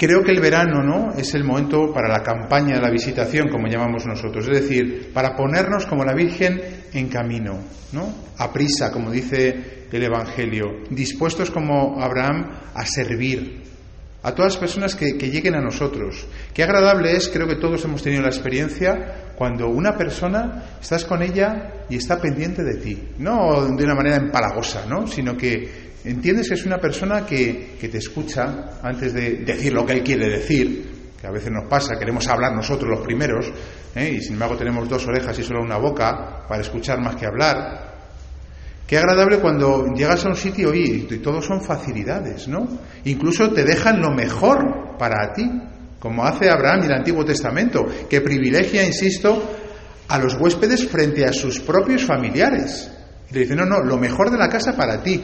Creo 0.00 0.22
que 0.22 0.30
el 0.30 0.40
verano, 0.40 0.82
¿no? 0.82 1.12
Es 1.12 1.34
el 1.34 1.44
momento 1.44 1.92
para 1.92 2.08
la 2.08 2.22
campaña 2.22 2.76
de 2.76 2.80
la 2.80 2.90
visitación, 2.90 3.50
como 3.50 3.68
llamamos 3.68 4.06
nosotros, 4.06 4.48
es 4.48 4.62
decir, 4.62 5.10
para 5.12 5.36
ponernos 5.36 5.84
como 5.84 6.06
la 6.06 6.14
Virgen 6.14 6.58
en 6.94 7.08
camino, 7.08 7.58
¿no? 7.92 8.10
A 8.38 8.50
prisa, 8.50 8.90
como 8.90 9.10
dice 9.10 9.84
el 9.92 10.02
Evangelio, 10.02 10.68
dispuestos 10.88 11.50
como 11.50 12.00
Abraham 12.00 12.50
a 12.72 12.86
servir 12.86 13.60
a 14.22 14.34
todas 14.34 14.54
las 14.54 14.60
personas 14.60 14.94
que, 14.94 15.12
lleguen 15.12 15.54
a 15.54 15.60
nosotros. 15.60 16.26
Qué 16.54 16.62
agradable 16.62 17.14
es, 17.14 17.28
creo 17.28 17.46
que 17.46 17.56
todos 17.56 17.84
hemos 17.84 18.02
tenido 18.02 18.22
la 18.22 18.28
experiencia, 18.28 19.32
cuando 19.36 19.68
una 19.68 19.98
persona 19.98 20.78
estás 20.80 21.04
con 21.04 21.22
ella 21.22 21.84
y 21.90 21.96
está 21.96 22.18
pendiente 22.18 22.62
de 22.62 22.76
ti, 22.76 23.08
no 23.18 23.66
de 23.76 23.84
una 23.84 23.94
manera 23.94 24.16
empalagosa, 24.16 24.86
¿no? 24.86 25.06
sino 25.06 25.36
que 25.36 25.89
entiendes 26.04 26.48
que 26.48 26.54
es 26.54 26.66
una 26.66 26.78
persona 26.78 27.26
que, 27.26 27.76
te 27.80 27.98
escucha 27.98 28.80
antes 28.82 29.12
de 29.12 29.44
decir 29.44 29.72
lo 29.72 29.84
que 29.84 29.94
él 29.94 30.02
quiere 30.02 30.28
decir, 30.28 30.90
que 31.20 31.26
a 31.26 31.30
veces 31.30 31.50
nos 31.50 31.68
pasa, 31.68 31.98
queremos 31.98 32.26
hablar 32.28 32.54
nosotros 32.54 32.90
los 32.90 33.04
primeros, 33.04 33.52
¿eh? 33.94 34.16
y 34.16 34.20
sin 34.20 34.34
embargo 34.34 34.56
tenemos 34.56 34.88
dos 34.88 35.06
orejas 35.06 35.38
y 35.38 35.42
solo 35.42 35.62
una 35.62 35.76
boca 35.76 36.44
para 36.48 36.62
escuchar 36.62 37.00
más 37.00 37.16
que 37.16 37.26
hablar, 37.26 37.90
Qué 38.90 38.98
agradable 38.98 39.38
cuando 39.38 39.86
llegas 39.94 40.24
a 40.24 40.30
un 40.30 40.34
sitio 40.34 40.74
y, 40.74 41.06
y 41.08 41.18
todos 41.18 41.46
son 41.46 41.62
facilidades, 41.62 42.48
¿no? 42.48 42.66
Incluso 43.04 43.52
te 43.52 43.62
dejan 43.62 44.00
lo 44.00 44.10
mejor 44.10 44.98
para 44.98 45.32
ti, 45.32 45.48
como 46.00 46.24
hace 46.24 46.50
Abraham 46.50 46.80
en 46.80 46.84
el 46.86 46.98
Antiguo 46.98 47.24
Testamento, 47.24 47.86
que 48.08 48.20
privilegia, 48.20 48.84
insisto, 48.84 49.48
a 50.08 50.18
los 50.18 50.34
huéspedes 50.34 50.88
frente 50.88 51.24
a 51.24 51.32
sus 51.32 51.60
propios 51.60 52.04
familiares. 52.04 52.90
Y 53.30 53.34
le 53.34 53.40
dice, 53.42 53.54
no, 53.54 53.64
no, 53.64 53.78
lo 53.78 53.96
mejor 53.96 54.28
de 54.28 54.38
la 54.38 54.48
casa 54.48 54.76
para 54.76 55.00
ti. 55.00 55.22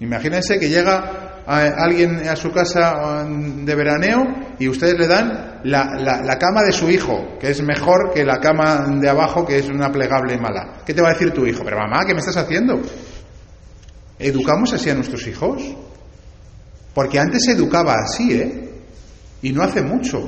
Imagínense 0.00 0.58
que 0.58 0.68
llega 0.68 1.30
alguien 1.46 2.28
a 2.28 2.36
su 2.36 2.50
casa 2.52 3.24
um, 3.24 3.64
de 3.64 3.74
veraneo 3.74 4.24
y 4.58 4.68
ustedes 4.68 4.98
le 4.98 5.06
dan 5.06 5.60
la, 5.64 5.84
la, 5.96 6.38
cama 6.38 6.62
de 6.62 6.72
su 6.72 6.90
hijo, 6.90 7.38
que 7.40 7.50
es 7.50 7.62
mejor 7.62 8.12
que 8.14 8.24
la 8.24 8.38
cama 8.38 8.86
de 9.00 9.08
abajo, 9.08 9.44
que 9.44 9.58
es 9.58 9.68
una 9.68 9.90
plegable 9.90 10.38
mala. 10.38 10.82
¿Qué 10.86 10.94
te 10.94 11.02
va 11.02 11.08
a 11.08 11.12
decir 11.12 11.32
tu 11.32 11.44
hijo? 11.46 11.62
Pero 11.64 11.78
mamá, 11.78 12.04
¿qué 12.06 12.14
me 12.14 12.20
estás 12.20 12.36
haciendo? 12.36 12.80
¿Educamos 14.18 14.72
así 14.72 14.90
a 14.90 14.94
nuestros 14.94 15.26
hijos? 15.26 15.62
Porque 16.94 17.18
antes 17.18 17.44
se 17.44 17.52
educaba 17.52 17.94
así, 17.94 18.32
¿eh? 18.32 18.70
Y 19.42 19.52
no 19.52 19.62
hace 19.62 19.82
mucho. 19.82 20.18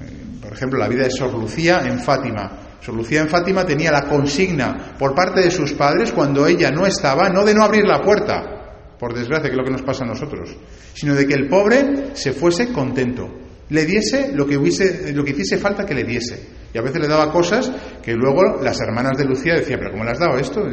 Eh, 0.00 0.40
por 0.40 0.52
ejemplo, 0.52 0.78
la 0.78 0.88
vida 0.88 1.04
de 1.04 1.10
Sor 1.10 1.32
Lucía 1.34 1.82
en 1.84 1.98
Fátima. 1.98 2.76
Sor 2.80 2.94
Lucía 2.94 3.20
en 3.20 3.28
Fátima 3.28 3.64
tenía 3.64 3.90
la 3.90 4.02
consigna 4.02 4.94
por 4.98 5.14
parte 5.14 5.40
de 5.40 5.50
sus 5.50 5.72
padres 5.72 6.12
cuando 6.12 6.46
ella 6.46 6.70
no 6.70 6.86
estaba, 6.86 7.28
no 7.28 7.44
de 7.44 7.54
no 7.54 7.64
abrir 7.64 7.84
la 7.84 8.00
puerta, 8.00 8.57
por 8.98 9.14
desgracia, 9.14 9.48
que 9.48 9.54
es 9.54 9.56
lo 9.56 9.64
que 9.64 9.70
nos 9.70 9.82
pasa 9.82 10.04
a 10.04 10.06
nosotros, 10.06 10.56
sino 10.94 11.14
de 11.14 11.26
que 11.26 11.34
el 11.34 11.48
pobre 11.48 12.14
se 12.14 12.32
fuese 12.32 12.72
contento, 12.72 13.28
le 13.70 13.84
diese 13.84 14.32
lo 14.34 14.46
que, 14.46 14.56
hubiese, 14.56 15.12
lo 15.12 15.24
que 15.24 15.32
hiciese 15.32 15.58
falta 15.58 15.84
que 15.84 15.94
le 15.94 16.04
diese. 16.04 16.58
Y 16.72 16.78
a 16.78 16.82
veces 16.82 17.00
le 17.00 17.08
daba 17.08 17.32
cosas 17.32 17.70
que 18.02 18.14
luego 18.14 18.60
las 18.62 18.80
hermanas 18.80 19.16
de 19.16 19.24
Lucía 19.24 19.54
decían, 19.54 19.78
pero 19.78 19.92
¿cómo 19.92 20.04
le 20.04 20.10
has 20.10 20.18
dado 20.18 20.36
esto? 20.38 20.66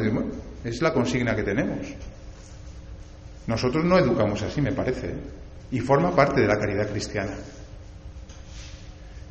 es 0.64 0.82
la 0.82 0.92
consigna 0.92 1.34
que 1.34 1.42
tenemos. 1.42 1.86
Nosotros 3.46 3.84
no 3.84 3.98
educamos 3.98 4.42
así, 4.42 4.60
me 4.60 4.72
parece, 4.72 5.06
¿eh? 5.06 5.20
y 5.70 5.80
forma 5.80 6.14
parte 6.14 6.40
de 6.40 6.48
la 6.48 6.58
caridad 6.58 6.90
cristiana. 6.90 7.36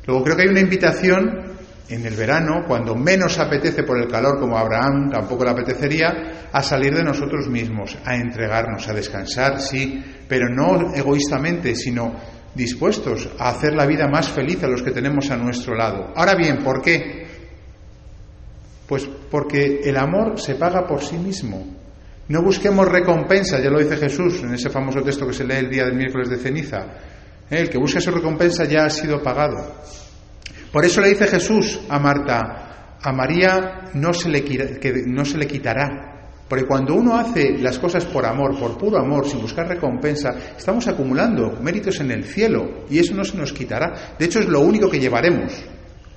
Luego 0.06 0.24
creo 0.24 0.36
que 0.36 0.42
hay 0.42 0.48
una 0.48 0.60
invitación 0.60 1.45
en 1.88 2.04
el 2.04 2.14
verano, 2.14 2.64
cuando 2.66 2.94
menos 2.94 3.38
apetece 3.38 3.84
por 3.84 3.98
el 3.98 4.08
calor, 4.08 4.40
como 4.40 4.58
Abraham 4.58 5.10
tampoco 5.10 5.44
le 5.44 5.50
apetecería, 5.50 6.48
a 6.52 6.62
salir 6.62 6.94
de 6.94 7.04
nosotros 7.04 7.48
mismos, 7.48 7.96
a 8.04 8.16
entregarnos, 8.16 8.88
a 8.88 8.94
descansar, 8.94 9.60
sí, 9.60 10.02
pero 10.28 10.48
no 10.48 10.92
egoístamente, 10.94 11.74
sino 11.74 12.14
dispuestos 12.54 13.28
a 13.38 13.50
hacer 13.50 13.74
la 13.74 13.86
vida 13.86 14.08
más 14.08 14.28
feliz 14.28 14.62
a 14.64 14.68
los 14.68 14.82
que 14.82 14.90
tenemos 14.90 15.30
a 15.30 15.36
nuestro 15.36 15.76
lado. 15.76 16.12
Ahora 16.16 16.34
bien, 16.34 16.58
¿por 16.64 16.82
qué? 16.82 17.26
Pues 18.88 19.08
porque 19.30 19.80
el 19.84 19.96
amor 19.96 20.40
se 20.40 20.54
paga 20.54 20.86
por 20.86 21.02
sí 21.02 21.16
mismo. 21.16 21.66
No 22.28 22.42
busquemos 22.42 22.88
recompensa, 22.88 23.60
ya 23.60 23.70
lo 23.70 23.78
dice 23.78 23.96
Jesús 23.96 24.42
en 24.42 24.54
ese 24.54 24.70
famoso 24.70 25.00
texto 25.02 25.26
que 25.26 25.32
se 25.32 25.44
lee 25.44 25.56
el 25.56 25.70
día 25.70 25.84
del 25.84 25.94
miércoles 25.94 26.28
de 26.28 26.38
ceniza. 26.38 26.86
El 27.48 27.68
que 27.68 27.78
busca 27.78 28.00
su 28.00 28.10
recompensa 28.10 28.64
ya 28.64 28.86
ha 28.86 28.90
sido 28.90 29.22
pagado. 29.22 29.76
Por 30.76 30.84
eso 30.84 31.00
le 31.00 31.08
dice 31.08 31.26
Jesús 31.26 31.80
a 31.88 31.98
Marta, 31.98 32.98
a 33.00 33.10
María 33.10 33.88
no 33.94 34.12
se 34.12 34.28
le, 34.28 34.44
no 35.06 35.24
se 35.24 35.38
le 35.38 35.46
quitará. 35.46 36.34
Porque 36.46 36.66
cuando 36.66 36.92
uno 36.92 37.16
hace 37.16 37.56
las 37.56 37.78
cosas 37.78 38.04
por 38.04 38.26
amor, 38.26 38.60
por 38.60 38.76
puro 38.76 38.98
amor, 38.98 39.26
sin 39.26 39.40
buscar 39.40 39.66
recompensa, 39.66 40.34
estamos 40.54 40.86
acumulando 40.86 41.58
méritos 41.62 42.00
en 42.00 42.10
el 42.10 42.24
cielo 42.24 42.84
y 42.90 42.98
eso 42.98 43.14
no 43.14 43.24
se 43.24 43.38
nos 43.38 43.54
quitará. 43.54 44.16
De 44.18 44.26
hecho, 44.26 44.38
es 44.38 44.48
lo 44.48 44.60
único 44.60 44.90
que 44.90 45.00
llevaremos, 45.00 45.64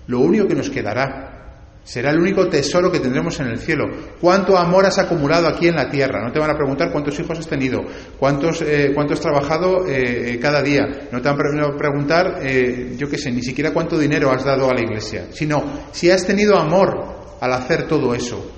lo 0.07 0.19
único 0.19 0.45
que 0.45 0.55
nos 0.55 0.69
quedará. 0.69 1.38
Será 1.83 2.11
el 2.11 2.19
único 2.19 2.47
tesoro 2.47 2.91
que 2.91 2.99
tendremos 2.99 3.39
en 3.39 3.47
el 3.47 3.57
cielo. 3.57 3.85
¿Cuánto 4.21 4.55
amor 4.55 4.85
has 4.85 4.99
acumulado 4.99 5.47
aquí 5.47 5.67
en 5.67 5.75
la 5.75 5.89
tierra? 5.89 6.23
No 6.23 6.31
te 6.31 6.37
van 6.37 6.51
a 6.51 6.55
preguntar 6.55 6.91
cuántos 6.91 7.19
hijos 7.19 7.39
has 7.39 7.47
tenido, 7.47 7.79
cuántos, 8.19 8.61
eh, 8.61 8.91
cuánto 8.93 9.13
has 9.13 9.19
trabajado 9.19 9.87
eh, 9.87 10.37
cada 10.39 10.61
día. 10.61 10.83
No 11.11 11.19
te 11.19 11.29
van 11.29 11.63
a 11.63 11.75
preguntar, 11.75 12.41
eh, 12.43 12.93
yo 12.95 13.09
qué 13.09 13.17
sé, 13.17 13.31
ni 13.31 13.41
siquiera 13.41 13.71
cuánto 13.71 13.97
dinero 13.97 14.29
has 14.31 14.43
dado 14.43 14.69
a 14.69 14.73
la 14.75 14.81
iglesia. 14.81 15.29
Sino 15.31 15.63
si 15.91 16.11
has 16.11 16.27
tenido 16.27 16.59
amor 16.59 17.37
al 17.41 17.53
hacer 17.53 17.87
todo 17.87 18.13
eso. 18.13 18.51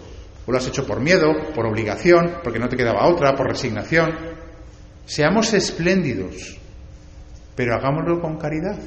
O 0.46 0.52
lo 0.52 0.58
has 0.58 0.68
hecho 0.68 0.86
por 0.86 1.00
miedo, 1.00 1.32
por 1.56 1.66
obligación, 1.66 2.40
porque 2.44 2.60
no 2.60 2.68
te 2.68 2.76
quedaba 2.76 3.08
otra, 3.08 3.34
por 3.34 3.48
resignación. 3.48 4.10
Seamos 5.06 5.54
espléndidos, 5.54 6.60
pero 7.56 7.76
hagámoslo 7.76 8.20
con 8.20 8.38
caridad. 8.38 8.78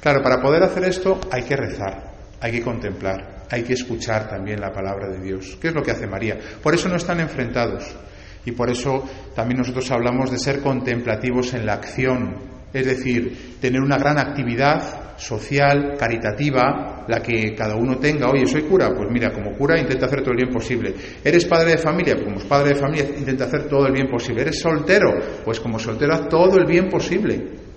Claro, 0.00 0.22
para 0.22 0.40
poder 0.40 0.62
hacer 0.62 0.84
esto 0.84 1.20
hay 1.30 1.42
que 1.42 1.56
rezar 1.56 2.07
hay 2.40 2.52
que 2.52 2.62
contemplar, 2.62 3.46
hay 3.50 3.62
que 3.62 3.72
escuchar 3.72 4.28
también 4.28 4.60
la 4.60 4.72
palabra 4.72 5.08
de 5.08 5.20
Dios. 5.20 5.58
¿Qué 5.60 5.68
es 5.68 5.74
lo 5.74 5.82
que 5.82 5.90
hace 5.90 6.06
María? 6.06 6.36
Por 6.62 6.74
eso 6.74 6.88
no 6.88 6.96
están 6.96 7.20
enfrentados. 7.20 7.96
Y 8.44 8.52
por 8.52 8.70
eso 8.70 9.04
también 9.34 9.58
nosotros 9.58 9.90
hablamos 9.90 10.30
de 10.30 10.38
ser 10.38 10.60
contemplativos 10.60 11.54
en 11.54 11.66
la 11.66 11.74
acción, 11.74 12.36
es 12.72 12.86
decir, 12.86 13.58
tener 13.60 13.80
una 13.80 13.98
gran 13.98 14.18
actividad 14.18 15.16
social, 15.18 15.96
caritativa, 15.98 17.04
la 17.08 17.20
que 17.20 17.54
cada 17.54 17.74
uno 17.74 17.98
tenga. 17.98 18.30
Oye, 18.30 18.46
soy 18.46 18.62
cura, 18.62 18.90
pues 18.94 19.08
mira, 19.10 19.32
como 19.32 19.56
cura 19.56 19.78
intenta 19.78 20.06
hacer 20.06 20.20
todo 20.20 20.30
el 20.30 20.36
bien 20.36 20.50
posible. 20.50 20.94
¿Eres 21.24 21.44
padre 21.44 21.72
de 21.72 21.78
familia? 21.78 22.14
Pues 22.14 22.26
como 22.26 22.48
padre 22.48 22.70
de 22.70 22.74
familia 22.76 23.06
intenta 23.18 23.44
hacer 23.44 23.68
todo 23.68 23.86
el 23.86 23.92
bien 23.92 24.08
posible. 24.08 24.42
¿Eres 24.42 24.60
soltero? 24.60 25.12
Pues 25.44 25.60
como 25.60 25.78
soltero 25.78 26.14
haz 26.14 26.28
todo 26.28 26.56
el 26.56 26.66
bien 26.66 26.88
posible 26.88 27.67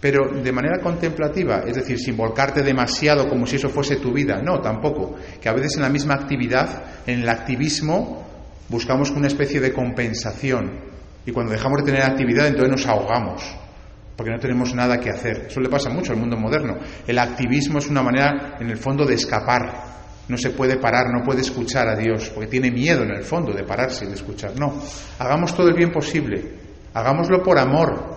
pero 0.00 0.28
de 0.28 0.52
manera 0.52 0.80
contemplativa, 0.80 1.64
es 1.66 1.74
decir, 1.74 1.98
sin 1.98 2.16
volcarte 2.16 2.62
demasiado 2.62 3.28
como 3.28 3.46
si 3.46 3.56
eso 3.56 3.68
fuese 3.68 3.96
tu 3.96 4.12
vida. 4.12 4.40
No, 4.40 4.60
tampoco. 4.60 5.16
Que 5.40 5.48
a 5.48 5.52
veces 5.52 5.76
en 5.76 5.82
la 5.82 5.88
misma 5.88 6.14
actividad, 6.14 6.84
en 7.04 7.22
el 7.22 7.28
activismo, 7.28 8.24
buscamos 8.68 9.10
una 9.10 9.26
especie 9.26 9.60
de 9.60 9.72
compensación. 9.72 10.88
Y 11.26 11.32
cuando 11.32 11.52
dejamos 11.52 11.80
de 11.80 11.92
tener 11.92 12.02
actividad, 12.02 12.46
entonces 12.46 12.70
nos 12.70 12.86
ahogamos, 12.86 13.42
porque 14.16 14.30
no 14.30 14.38
tenemos 14.38 14.72
nada 14.72 14.98
que 14.98 15.10
hacer. 15.10 15.46
Eso 15.48 15.60
le 15.60 15.68
pasa 15.68 15.90
mucho 15.90 16.12
al 16.12 16.18
mundo 16.18 16.36
moderno. 16.36 16.78
El 17.04 17.18
activismo 17.18 17.78
es 17.78 17.88
una 17.88 18.02
manera, 18.02 18.56
en 18.60 18.70
el 18.70 18.76
fondo, 18.76 19.04
de 19.04 19.14
escapar. 19.14 19.98
No 20.28 20.36
se 20.36 20.50
puede 20.50 20.76
parar, 20.76 21.06
no 21.10 21.24
puede 21.24 21.40
escuchar 21.40 21.88
a 21.88 21.96
Dios, 21.96 22.30
porque 22.30 22.48
tiene 22.48 22.70
miedo 22.70 23.02
en 23.02 23.10
el 23.10 23.24
fondo 23.24 23.52
de 23.52 23.64
pararse 23.64 24.04
y 24.04 24.08
de 24.08 24.14
escuchar. 24.14 24.52
No, 24.58 24.74
hagamos 25.18 25.56
todo 25.56 25.68
el 25.68 25.74
bien 25.74 25.90
posible. 25.90 26.68
Hagámoslo 26.94 27.42
por 27.42 27.58
amor 27.58 28.16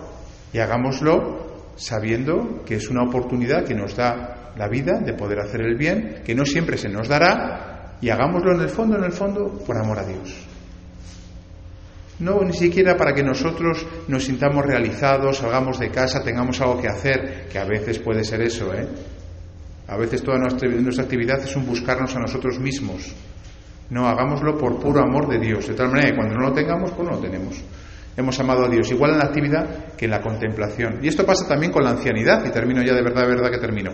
y 0.52 0.58
hagámoslo 0.58 1.51
sabiendo 1.76 2.62
que 2.64 2.76
es 2.76 2.88
una 2.88 3.02
oportunidad 3.02 3.64
que 3.64 3.74
nos 3.74 3.96
da 3.96 4.52
la 4.56 4.68
vida 4.68 5.00
de 5.00 5.14
poder 5.14 5.40
hacer 5.40 5.62
el 5.62 5.76
bien, 5.76 6.22
que 6.24 6.34
no 6.34 6.44
siempre 6.44 6.76
se 6.76 6.88
nos 6.88 7.08
dará, 7.08 7.96
y 8.00 8.10
hagámoslo 8.10 8.54
en 8.54 8.60
el 8.60 8.68
fondo, 8.68 8.96
en 8.96 9.04
el 9.04 9.12
fondo, 9.12 9.46
por 9.64 9.76
amor 9.76 9.98
a 9.98 10.04
Dios. 10.04 10.46
No 12.18 12.40
ni 12.42 12.52
siquiera 12.52 12.96
para 12.96 13.14
que 13.14 13.22
nosotros 13.22 13.86
nos 14.08 14.24
sintamos 14.24 14.64
realizados, 14.64 15.38
salgamos 15.38 15.78
de 15.78 15.90
casa, 15.90 16.22
tengamos 16.22 16.60
algo 16.60 16.80
que 16.80 16.88
hacer, 16.88 17.48
que 17.50 17.58
a 17.58 17.64
veces 17.64 17.98
puede 17.98 18.24
ser 18.24 18.42
eso, 18.42 18.72
¿eh? 18.74 18.86
A 19.88 19.96
veces 19.96 20.22
toda 20.22 20.38
nuestra, 20.38 20.68
nuestra 20.68 21.04
actividad 21.04 21.42
es 21.42 21.56
un 21.56 21.66
buscarnos 21.66 22.14
a 22.14 22.20
nosotros 22.20 22.58
mismos. 22.58 23.12
No, 23.90 24.06
hagámoslo 24.06 24.56
por 24.56 24.78
puro 24.78 25.00
amor 25.00 25.28
de 25.28 25.38
Dios, 25.38 25.66
de 25.66 25.74
tal 25.74 25.88
manera 25.88 26.10
que 26.10 26.16
cuando 26.16 26.34
no 26.36 26.48
lo 26.48 26.52
tengamos, 26.52 26.92
pues 26.92 27.08
no 27.08 27.16
lo 27.16 27.20
tenemos 27.20 27.62
hemos 28.16 28.38
amado 28.40 28.64
a 28.64 28.68
Dios, 28.68 28.90
igual 28.90 29.12
en 29.12 29.18
la 29.18 29.24
actividad 29.24 29.94
que 29.96 30.06
en 30.06 30.10
la 30.10 30.20
contemplación. 30.20 30.98
Y 31.02 31.08
esto 31.08 31.24
pasa 31.24 31.46
también 31.46 31.72
con 31.72 31.84
la 31.84 31.90
ancianidad, 31.90 32.44
y 32.44 32.50
termino 32.50 32.82
ya 32.82 32.94
de 32.94 33.02
verdad, 33.02 33.22
de 33.22 33.34
verdad 33.34 33.50
que 33.50 33.58
termino. 33.58 33.92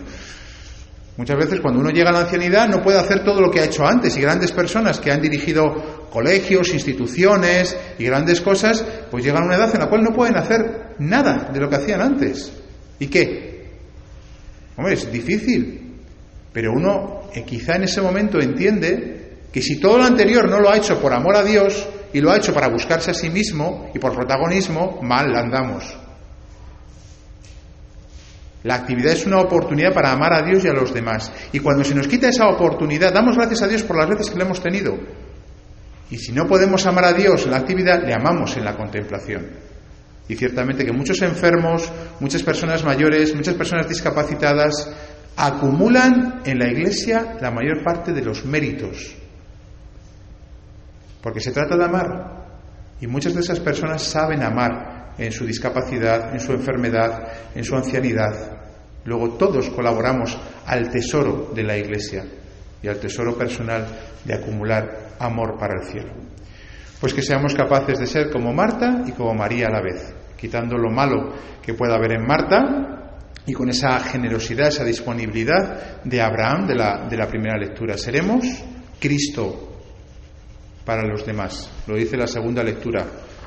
Muchas 1.18 1.36
veces 1.36 1.60
cuando 1.60 1.80
uno 1.80 1.90
llega 1.90 2.10
a 2.10 2.12
la 2.12 2.20
ancianidad 2.20 2.68
no 2.68 2.80
puede 2.80 2.98
hacer 2.98 3.24
todo 3.24 3.40
lo 3.40 3.50
que 3.50 3.58
ha 3.58 3.64
hecho 3.64 3.84
antes 3.84 4.16
y 4.16 4.20
grandes 4.20 4.52
personas 4.52 5.00
que 5.00 5.10
han 5.10 5.20
dirigido 5.20 6.06
colegios, 6.10 6.72
instituciones 6.72 7.76
y 7.98 8.04
grandes 8.04 8.40
cosas, 8.40 8.84
pues 9.10 9.24
llegan 9.24 9.42
a 9.42 9.46
una 9.46 9.56
edad 9.56 9.74
en 9.74 9.80
la 9.80 9.88
cual 9.88 10.04
no 10.04 10.14
pueden 10.14 10.36
hacer 10.36 10.94
nada 11.00 11.50
de 11.52 11.58
lo 11.58 11.68
que 11.68 11.74
hacían 11.74 12.02
antes. 12.02 12.52
¿Y 13.00 13.08
qué? 13.08 13.66
Hombre, 14.76 14.94
es 14.94 15.10
difícil, 15.10 15.96
pero 16.52 16.70
uno 16.72 17.22
eh, 17.34 17.42
quizá 17.44 17.74
en 17.74 17.82
ese 17.82 18.00
momento 18.00 18.40
entiende 18.40 19.38
que 19.52 19.60
si 19.60 19.80
todo 19.80 19.98
lo 19.98 20.04
anterior 20.04 20.48
no 20.48 20.60
lo 20.60 20.70
ha 20.70 20.76
hecho 20.76 21.00
por 21.00 21.12
amor 21.12 21.34
a 21.34 21.42
Dios, 21.42 21.84
y 22.12 22.20
lo 22.20 22.30
ha 22.30 22.36
hecho 22.36 22.54
para 22.54 22.68
buscarse 22.68 23.10
a 23.10 23.14
sí 23.14 23.30
mismo 23.30 23.90
y 23.94 23.98
por 23.98 24.14
protagonismo, 24.14 25.00
mal 25.02 25.34
andamos. 25.36 25.96
La 28.64 28.74
actividad 28.74 29.12
es 29.12 29.26
una 29.26 29.40
oportunidad 29.40 29.92
para 29.92 30.12
amar 30.12 30.32
a 30.32 30.42
Dios 30.42 30.64
y 30.64 30.68
a 30.68 30.72
los 30.72 30.92
demás. 30.92 31.32
Y 31.52 31.60
cuando 31.60 31.84
se 31.84 31.94
nos 31.94 32.08
quita 32.08 32.28
esa 32.28 32.48
oportunidad, 32.48 33.12
damos 33.12 33.36
gracias 33.36 33.62
a 33.62 33.68
Dios 33.68 33.82
por 33.82 33.96
las 33.96 34.08
veces 34.08 34.30
que 34.30 34.38
le 34.38 34.44
hemos 34.44 34.60
tenido. 34.60 34.98
Y 36.10 36.18
si 36.18 36.32
no 36.32 36.46
podemos 36.46 36.84
amar 36.86 37.04
a 37.04 37.12
Dios 37.12 37.44
en 37.44 37.52
la 37.52 37.58
actividad, 37.58 38.02
le 38.04 38.14
amamos 38.14 38.56
en 38.56 38.64
la 38.64 38.76
contemplación. 38.76 39.46
Y 40.28 40.34
ciertamente 40.34 40.84
que 40.84 40.92
muchos 40.92 41.22
enfermos, 41.22 41.90
muchas 42.20 42.42
personas 42.42 42.84
mayores, 42.84 43.34
muchas 43.34 43.54
personas 43.54 43.88
discapacitadas 43.88 44.90
acumulan 45.36 46.42
en 46.44 46.58
la 46.58 46.68
Iglesia 46.68 47.36
la 47.40 47.50
mayor 47.50 47.82
parte 47.84 48.12
de 48.12 48.22
los 48.22 48.44
méritos 48.44 49.14
porque 51.22 51.40
se 51.40 51.52
trata 51.52 51.76
de 51.76 51.84
amar. 51.84 52.38
Y 53.00 53.06
muchas 53.06 53.34
de 53.34 53.40
esas 53.40 53.60
personas 53.60 54.02
saben 54.02 54.42
amar 54.42 55.14
en 55.18 55.32
su 55.32 55.44
discapacidad, 55.44 56.32
en 56.32 56.40
su 56.40 56.52
enfermedad, 56.52 57.28
en 57.54 57.64
su 57.64 57.76
ancianidad. 57.76 58.58
Luego 59.04 59.34
todos 59.34 59.70
colaboramos 59.70 60.38
al 60.66 60.90
tesoro 60.90 61.50
de 61.54 61.62
la 61.62 61.76
Iglesia 61.76 62.24
y 62.82 62.88
al 62.88 62.98
tesoro 62.98 63.36
personal 63.36 63.86
de 64.24 64.34
acumular 64.34 65.14
amor 65.18 65.58
para 65.58 65.80
el 65.80 65.86
cielo. 65.86 66.12
Pues 67.00 67.14
que 67.14 67.22
seamos 67.22 67.54
capaces 67.54 67.98
de 67.98 68.06
ser 68.06 68.30
como 68.30 68.52
Marta 68.52 69.02
y 69.06 69.12
como 69.12 69.34
María 69.34 69.66
a 69.66 69.72
la 69.72 69.80
vez, 69.80 70.12
quitando 70.36 70.76
lo 70.76 70.90
malo 70.90 71.32
que 71.62 71.74
pueda 71.74 71.94
haber 71.94 72.12
en 72.12 72.26
Marta 72.26 72.98
y 73.46 73.52
con 73.52 73.68
esa 73.70 73.98
generosidad, 74.00 74.68
esa 74.68 74.84
disponibilidad 74.84 76.02
de 76.02 76.20
Abraham 76.20 76.66
de 76.66 76.74
la, 76.74 77.08
de 77.08 77.16
la 77.16 77.28
primera 77.28 77.56
lectura. 77.56 77.96
Seremos 77.96 78.44
Cristo 79.00 79.67
para 80.88 81.06
los 81.06 81.26
demás. 81.26 81.68
Lo 81.86 81.96
dice 81.96 82.16
la 82.16 82.26
segunda 82.26 82.64
lectura. 82.64 83.04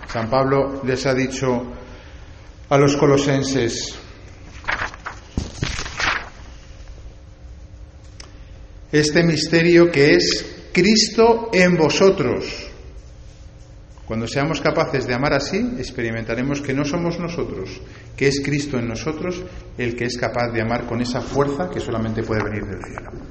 San 0.08 0.30
Pablo 0.30 0.84
les 0.86 1.08
ha 1.08 1.15
dicho 1.15 1.63
a 2.69 2.77
los 2.77 2.95
colosenses, 2.95 3.95
este 8.91 9.23
misterio 9.23 9.89
que 9.89 10.12
es 10.12 10.67
Cristo 10.71 11.49
en 11.51 11.75
vosotros. 11.77 12.69
Cuando 14.06 14.27
seamos 14.27 14.62
capaces 14.62 15.08
de 15.08 15.15
amar 15.15 15.34
así, 15.34 15.58
experimentaremos 15.80 16.62
que 16.62 16.75
no 16.75 16.86
somos 16.86 17.17
nosotros, 17.17 17.82
que 18.15 18.27
es 18.27 18.39
Cristo 18.45 18.77
en 18.77 18.88
nosotros 18.88 19.41
el 19.80 19.95
que 19.95 20.06
es 20.06 20.15
capaz 20.15 20.51
de 20.51 20.62
amar 20.62 20.86
con 20.86 21.01
esa 21.01 21.21
fuerza 21.21 21.71
que 21.71 21.80
solamente 21.80 22.21
puede 22.21 22.43
venir 22.43 22.65
del 22.65 22.84
cielo. 22.84 23.21